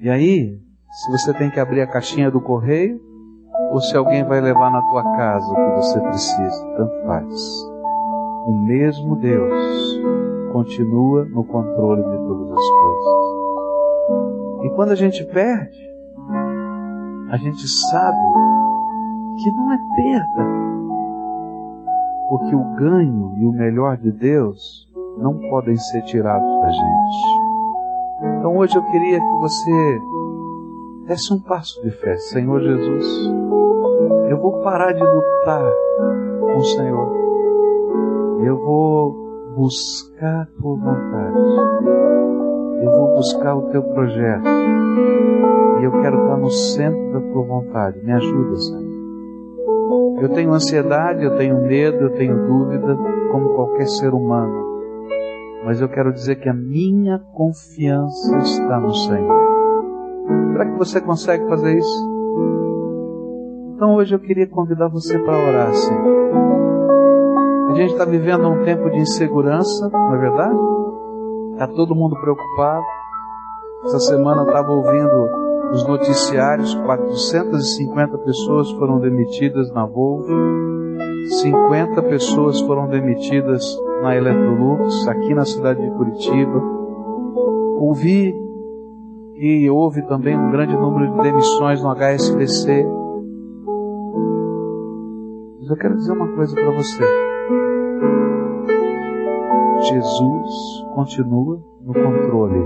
E 0.00 0.10
aí, 0.10 0.60
se 0.90 1.10
você 1.10 1.32
tem 1.32 1.50
que 1.50 1.58
abrir 1.58 1.80
a 1.80 1.86
caixinha 1.86 2.30
do 2.30 2.40
correio, 2.40 3.00
ou 3.74 3.80
se 3.80 3.96
alguém 3.96 4.22
vai 4.22 4.40
levar 4.40 4.70
na 4.70 4.80
tua 4.82 5.02
casa 5.02 5.52
o 5.52 5.54
que 5.56 5.76
você 5.82 6.00
precisa, 6.00 6.66
tanto 6.76 7.06
faz. 7.06 7.66
O 8.46 8.52
mesmo 8.52 9.16
Deus 9.16 10.00
continua 10.52 11.24
no 11.24 11.42
controle 11.42 12.04
de 12.04 12.16
todas 12.18 12.52
as 12.52 12.68
coisas. 12.68 13.24
E 14.62 14.70
quando 14.76 14.90
a 14.92 14.94
gente 14.94 15.24
perde, 15.24 15.92
a 17.32 17.36
gente 17.36 17.66
sabe 17.66 18.16
que 19.42 19.50
não 19.50 19.72
é 19.72 19.78
perda, 19.96 20.46
porque 22.28 22.54
o 22.54 22.76
ganho 22.76 23.34
e 23.38 23.44
o 23.44 23.50
melhor 23.50 23.96
de 23.96 24.12
Deus 24.12 24.88
não 25.18 25.36
podem 25.50 25.76
ser 25.76 26.02
tirados 26.02 26.60
da 26.60 26.70
gente. 26.70 28.38
Então 28.38 28.56
hoje 28.56 28.76
eu 28.76 28.84
queria 28.84 29.18
que 29.18 29.36
você 29.40 30.00
desse 31.08 31.32
um 31.34 31.40
passo 31.40 31.82
de 31.82 31.90
fé. 31.90 32.16
Senhor 32.16 32.60
Jesus, 32.60 33.34
eu 34.34 34.40
vou 34.40 34.60
parar 34.62 34.92
de 34.92 35.00
lutar 35.00 35.72
com 36.40 36.56
o 36.56 36.64
Senhor. 36.64 37.08
Eu 38.44 38.58
vou 38.58 39.54
buscar 39.56 40.42
a 40.42 40.46
tua 40.60 40.76
vontade. 40.76 41.38
Eu 42.82 42.90
vou 42.90 43.14
buscar 43.14 43.54
o 43.54 43.70
teu 43.70 43.82
projeto. 43.84 44.48
E 45.80 45.84
eu 45.84 45.92
quero 46.02 46.20
estar 46.20 46.36
no 46.36 46.50
centro 46.50 47.12
da 47.12 47.20
tua 47.32 47.42
vontade. 47.44 48.04
Me 48.04 48.10
ajuda, 48.10 48.56
Senhor. 48.56 48.94
Eu 50.20 50.28
tenho 50.30 50.52
ansiedade, 50.52 51.22
eu 51.22 51.36
tenho 51.36 51.62
medo, 51.62 51.98
eu 51.98 52.10
tenho 52.14 52.36
dúvida, 52.46 52.98
como 53.30 53.54
qualquer 53.54 53.86
ser 53.86 54.12
humano. 54.12 54.64
Mas 55.64 55.80
eu 55.80 55.88
quero 55.88 56.12
dizer 56.12 56.36
que 56.36 56.48
a 56.48 56.54
minha 56.54 57.20
confiança 57.32 58.36
está 58.38 58.80
no 58.80 58.92
Senhor. 58.94 59.40
Será 60.52 60.66
que 60.66 60.76
você 60.76 61.00
consegue 61.00 61.46
fazer 61.48 61.78
isso? 61.78 62.14
Então 63.84 63.96
hoje 63.96 64.14
eu 64.14 64.18
queria 64.18 64.46
convidar 64.46 64.88
você 64.88 65.18
para 65.18 65.46
orar 65.46 65.68
assim. 65.68 65.94
A 67.68 67.74
gente 67.74 67.92
está 67.92 68.06
vivendo 68.06 68.48
um 68.48 68.64
tempo 68.64 68.88
de 68.88 68.96
insegurança, 68.96 69.90
não 69.90 70.14
é 70.14 70.18
verdade? 70.18 70.58
Está 71.52 71.66
todo 71.66 71.94
mundo 71.94 72.18
preocupado. 72.18 72.82
Essa 73.84 74.00
semana 74.00 74.40
eu 74.40 74.46
estava 74.46 74.72
ouvindo 74.72 75.28
os 75.70 75.86
noticiários, 75.86 76.74
450 76.76 78.16
pessoas 78.16 78.70
foram 78.70 78.98
demitidas 79.00 79.70
na 79.70 79.84
Volvo, 79.84 80.32
50 81.42 82.02
pessoas 82.04 82.58
foram 82.62 82.88
demitidas 82.88 83.78
na 84.00 84.16
Electrolux, 84.16 85.06
aqui 85.08 85.34
na 85.34 85.44
cidade 85.44 85.82
de 85.82 85.90
Curitiba. 85.90 86.58
Ouvi 87.80 88.34
e 89.36 89.68
houve 89.68 90.00
também 90.08 90.38
um 90.38 90.50
grande 90.50 90.74
número 90.74 91.12
de 91.12 91.22
demissões 91.22 91.82
no 91.82 91.90
HSBC. 91.94 93.03
Mas 95.64 95.70
eu 95.70 95.76
quero 95.78 95.94
dizer 95.94 96.12
uma 96.12 96.28
coisa 96.28 96.54
para 96.54 96.70
você. 96.72 97.02
Jesus 99.80 100.84
continua 100.94 101.58
no 101.80 101.94
controle 101.94 102.64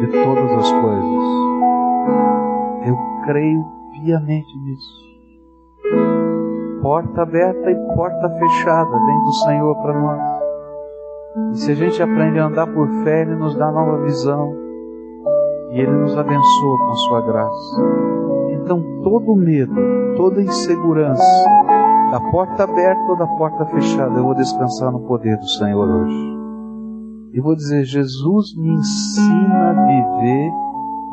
de 0.00 0.06
todas 0.08 0.52
as 0.52 0.70
coisas. 0.70 1.24
Eu 2.86 2.98
creio 3.24 3.64
piamente 3.94 4.58
nisso. 4.58 5.08
Porta 6.82 7.22
aberta 7.22 7.70
e 7.70 7.94
porta 7.94 8.28
fechada 8.38 8.90
vem 8.90 9.24
do 9.24 9.32
Senhor 9.46 9.74
para 9.76 9.98
nós. 9.98 10.42
E 11.54 11.58
se 11.58 11.72
a 11.72 11.74
gente 11.74 12.02
aprende 12.02 12.38
a 12.38 12.48
andar 12.48 12.66
por 12.66 12.86
fé, 13.02 13.22
Ele 13.22 13.36
nos 13.36 13.56
dá 13.56 13.72
nova 13.72 14.02
visão. 14.02 14.54
E 15.70 15.80
Ele 15.80 15.92
nos 15.92 16.18
abençoa 16.18 16.78
com 16.80 16.94
Sua 17.08 17.22
graça. 17.22 17.82
Então, 18.50 18.82
todo 19.02 19.34
medo, 19.34 19.74
toda 20.18 20.42
insegurança, 20.42 21.24
da 22.10 22.20
porta 22.30 22.64
aberta 22.64 23.10
ou 23.10 23.16
da 23.16 23.26
porta 23.26 23.66
fechada, 23.66 24.18
eu 24.18 24.24
vou 24.24 24.34
descansar 24.34 24.90
no 24.90 25.00
poder 25.00 25.36
do 25.36 25.46
Senhor 25.46 25.86
hoje. 25.86 26.38
E 27.34 27.40
vou 27.40 27.54
dizer: 27.54 27.84
Jesus 27.84 28.56
me 28.56 28.70
ensina 28.70 29.70
a 29.70 29.86
viver 29.86 30.50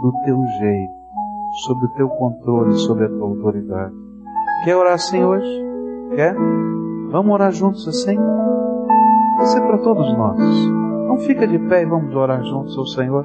do 0.02 0.12
teu 0.24 0.38
jeito, 0.60 0.94
sob 1.66 1.86
o 1.86 1.90
teu 1.90 2.10
controle, 2.10 2.74
sob 2.76 3.04
a 3.04 3.10
tua 3.10 3.28
autoridade. 3.28 3.94
Quer 4.64 4.76
orar 4.76 4.94
assim 4.94 5.24
hoje? 5.24 5.66
Quer? 6.16 6.36
Vamos 7.12 7.34
orar 7.34 7.52
juntos 7.52 7.88
assim? 7.88 8.18
Isso 9.42 9.58
é 9.58 9.62
para 9.62 9.78
todos 9.80 10.18
nós. 10.18 10.40
Não 11.08 11.18
fica 11.20 11.46
de 11.48 11.60
pé 11.60 11.84
e 11.84 11.86
vamos 11.86 12.16
orar 12.16 12.44
juntos 12.44 12.78
ao 12.78 12.86
Senhor. 12.86 13.24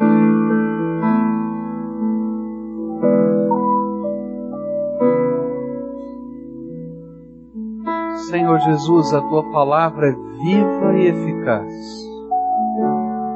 Senhor 8.30 8.60
Jesus, 8.60 9.12
a 9.12 9.20
tua 9.22 9.42
palavra 9.50 10.08
é 10.08 10.12
viva 10.12 10.96
e 10.96 11.06
eficaz. 11.08 11.74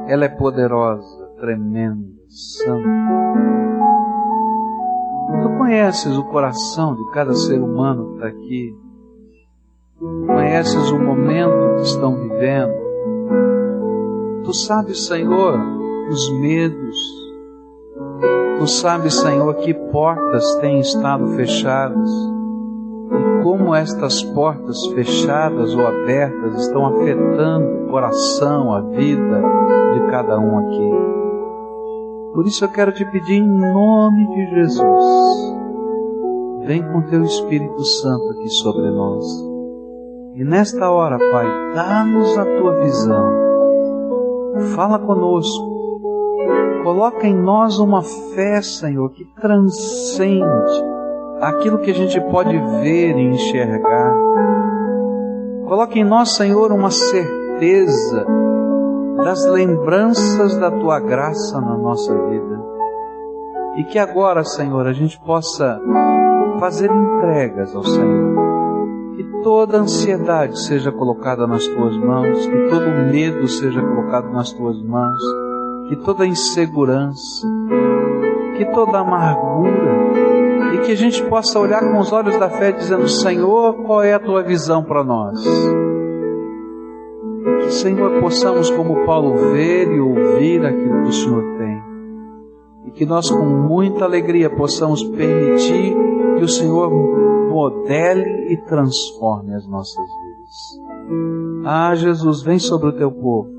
Ela 0.07 0.23
é 0.23 0.29
poderosa, 0.29 1.25
tremenda, 1.37 2.07
santa. 2.29 2.87
Tu 5.41 5.57
conheces 5.57 6.17
o 6.17 6.23
coração 6.23 6.95
de 6.95 7.11
cada 7.11 7.33
ser 7.33 7.61
humano 7.61 8.07
que 8.07 8.13
está 8.13 8.27
aqui. 8.27 8.77
Conheces 10.27 10.89
o 10.89 10.97
momento 10.97 11.75
que 11.75 11.81
estão 11.81 12.15
vivendo. 12.15 12.73
Tu 14.45 14.53
sabes, 14.53 15.07
Senhor, 15.07 15.59
os 16.09 16.31
medos. 16.39 16.97
Tu 18.59 18.67
sabes, 18.67 19.13
Senhor, 19.15 19.55
que 19.55 19.73
portas 19.73 20.55
têm 20.61 20.79
estado 20.79 21.27
fechadas 21.35 22.34
como 23.45 23.75
estas 23.75 24.23
portas 24.23 24.87
fechadas 24.87 25.75
ou 25.75 25.85
abertas 25.85 26.61
estão 26.61 26.87
afetando 26.87 27.83
o 27.83 27.89
coração, 27.91 28.73
a 28.73 28.81
vida 28.81 29.39
de 29.93 30.07
cada 30.09 30.39
um 30.39 30.57
aqui. 30.57 30.91
Por 32.33 32.47
isso 32.47 32.65
eu 32.65 32.69
quero 32.69 32.91
te 32.91 33.05
pedir 33.05 33.35
em 33.35 33.47
nome 33.47 34.27
de 34.33 34.49
Jesus, 34.55 35.53
vem 36.65 36.81
com 36.91 37.03
teu 37.03 37.21
Espírito 37.21 37.85
Santo 37.85 38.31
aqui 38.31 38.49
sobre 38.49 38.89
nós. 38.89 39.23
E 40.33 40.43
nesta 40.43 40.89
hora, 40.89 41.19
Pai, 41.19 41.45
dá-nos 41.75 42.35
a 42.39 42.45
tua 42.45 42.81
visão. 42.81 43.31
Fala 44.75 44.97
conosco. 44.97 46.01
Coloca 46.83 47.27
em 47.27 47.35
nós 47.35 47.77
uma 47.77 48.01
fé, 48.01 48.59
Senhor, 48.63 49.11
que 49.11 49.23
transcende 49.39 50.94
aquilo 51.41 51.79
que 51.79 51.91
a 51.91 51.93
gente 51.93 52.19
pode 52.31 52.57
ver 52.81 53.17
e 53.17 53.21
enxergar. 53.21 54.13
Coloque 55.67 55.99
em 55.99 56.03
nós, 56.03 56.35
Senhor, 56.35 56.71
uma 56.71 56.91
certeza 56.91 58.25
das 59.17 59.45
lembranças 59.45 60.57
da 60.57 60.69
tua 60.69 60.99
graça 60.99 61.59
na 61.59 61.77
nossa 61.77 62.13
vida. 62.13 62.63
E 63.77 63.83
que 63.85 63.99
agora, 63.99 64.43
Senhor, 64.43 64.87
a 64.87 64.93
gente 64.93 65.19
possa 65.19 65.81
fazer 66.59 66.89
entregas 66.89 67.75
ao 67.75 67.83
Senhor. 67.83 68.35
Que 69.15 69.23
toda 69.43 69.79
ansiedade 69.79 70.59
seja 70.59 70.91
colocada 70.91 71.47
nas 71.47 71.65
tuas 71.67 71.97
mãos, 71.97 72.45
que 72.45 72.69
todo 72.69 73.11
medo 73.11 73.47
seja 73.47 73.81
colocado 73.81 74.31
nas 74.31 74.51
tuas 74.51 74.81
mãos, 74.83 75.21
que 75.89 75.95
toda 75.97 76.25
insegurança, 76.25 77.47
que 78.57 78.65
toda 78.65 78.99
amargura, 78.99 79.95
que 80.85 80.91
a 80.91 80.95
gente 80.95 81.23
possa 81.23 81.59
olhar 81.59 81.81
com 81.81 81.99
os 81.99 82.11
olhos 82.11 82.37
da 82.37 82.49
fé 82.49 82.71
dizendo: 82.71 83.07
Senhor, 83.07 83.73
qual 83.83 84.03
é 84.03 84.13
a 84.13 84.19
tua 84.19 84.43
visão 84.43 84.83
para 84.83 85.03
nós? 85.03 85.43
Que, 87.63 87.71
Senhor, 87.71 88.21
possamos, 88.21 88.69
como 88.69 89.05
Paulo, 89.05 89.35
ver 89.51 89.91
e 89.91 89.99
ouvir 89.99 90.65
aquilo 90.65 91.03
que 91.03 91.09
o 91.09 91.13
Senhor 91.13 91.43
tem. 91.57 91.83
E 92.85 92.91
que 92.91 93.05
nós, 93.05 93.29
com 93.29 93.43
muita 93.43 94.05
alegria, 94.05 94.49
possamos 94.49 95.03
permitir 95.03 95.95
que 96.37 96.43
o 96.43 96.47
Senhor 96.47 96.91
modele 97.49 98.53
e 98.53 98.57
transforme 98.57 99.55
as 99.55 99.67
nossas 99.67 100.05
vidas. 100.05 101.65
Ah, 101.65 101.95
Jesus, 101.95 102.43
vem 102.43 102.59
sobre 102.59 102.89
o 102.89 102.93
teu 102.93 103.11
povo. 103.11 103.49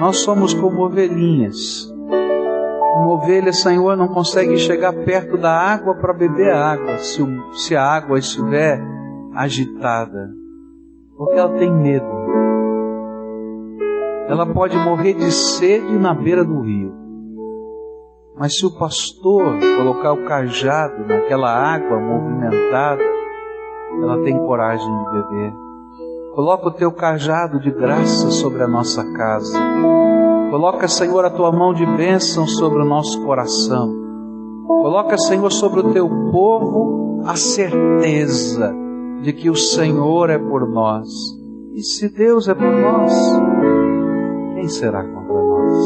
Nós 0.00 0.18
somos 0.18 0.52
como 0.52 0.84
ovelhinhas 0.84 1.93
uma 2.94 3.14
ovelha, 3.14 3.52
Senhor, 3.52 3.96
não 3.96 4.08
consegue 4.08 4.56
chegar 4.56 4.92
perto 4.92 5.36
da 5.36 5.50
água 5.50 5.94
para 5.96 6.12
beber 6.12 6.54
água. 6.54 6.98
Se, 6.98 7.20
se 7.54 7.74
a 7.74 7.82
água 7.82 8.18
estiver 8.18 8.80
agitada, 9.34 10.30
porque 11.16 11.34
ela 11.34 11.58
tem 11.58 11.72
medo. 11.72 12.06
Ela 14.28 14.46
pode 14.46 14.78
morrer 14.78 15.14
de 15.14 15.30
sede 15.32 15.98
na 15.98 16.14
beira 16.14 16.44
do 16.44 16.60
rio. 16.60 16.94
Mas 18.38 18.56
se 18.56 18.64
o 18.64 18.70
pastor 18.70 19.58
colocar 19.76 20.12
o 20.12 20.24
cajado 20.24 21.04
naquela 21.06 21.52
água 21.52 21.98
movimentada, 21.98 23.02
ela 24.02 24.22
tem 24.22 24.38
coragem 24.38 24.86
de 24.86 25.10
beber. 25.12 25.52
Coloca 26.34 26.68
o 26.68 26.72
teu 26.72 26.90
cajado 26.90 27.60
de 27.60 27.70
graça 27.70 28.30
sobre 28.30 28.62
a 28.62 28.68
nossa 28.68 29.04
casa. 29.12 29.58
Coloca, 30.54 30.86
Senhor, 30.86 31.24
a 31.24 31.30
tua 31.30 31.50
mão 31.50 31.74
de 31.74 31.84
bênção 31.84 32.46
sobre 32.46 32.80
o 32.80 32.84
nosso 32.84 33.20
coração. 33.24 33.92
Coloca, 34.64 35.18
Senhor, 35.18 35.50
sobre 35.50 35.80
o 35.80 35.92
teu 35.92 36.08
povo 36.30 37.22
a 37.26 37.34
certeza 37.34 38.72
de 39.20 39.32
que 39.32 39.50
o 39.50 39.56
Senhor 39.56 40.30
é 40.30 40.38
por 40.38 40.68
nós. 40.68 41.08
E 41.74 41.82
se 41.82 42.08
Deus 42.08 42.46
é 42.46 42.54
por 42.54 42.70
nós, 42.70 43.12
quem 44.54 44.68
será 44.68 45.02
contra 45.02 45.34
nós? 45.34 45.76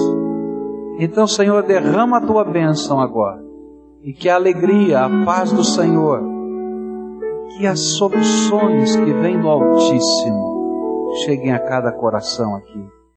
Então, 0.98 1.26
Senhor, 1.26 1.62
derrama 1.62 2.18
a 2.18 2.26
tua 2.26 2.44
bênção 2.44 3.00
agora. 3.00 3.42
E 4.04 4.12
que 4.12 4.28
a 4.28 4.34
alegria, 4.34 5.00
a 5.00 5.24
paz 5.24 5.50
do 5.50 5.64
Senhor, 5.64 6.22
que 7.56 7.66
as 7.66 7.80
soluções 7.80 8.94
que 8.96 9.14
vêm 9.14 9.40
do 9.40 9.48
Altíssimo 9.48 11.14
cheguem 11.24 11.54
a 11.54 11.58
cada 11.58 11.90
coração 11.90 12.54
aqui 12.54 12.97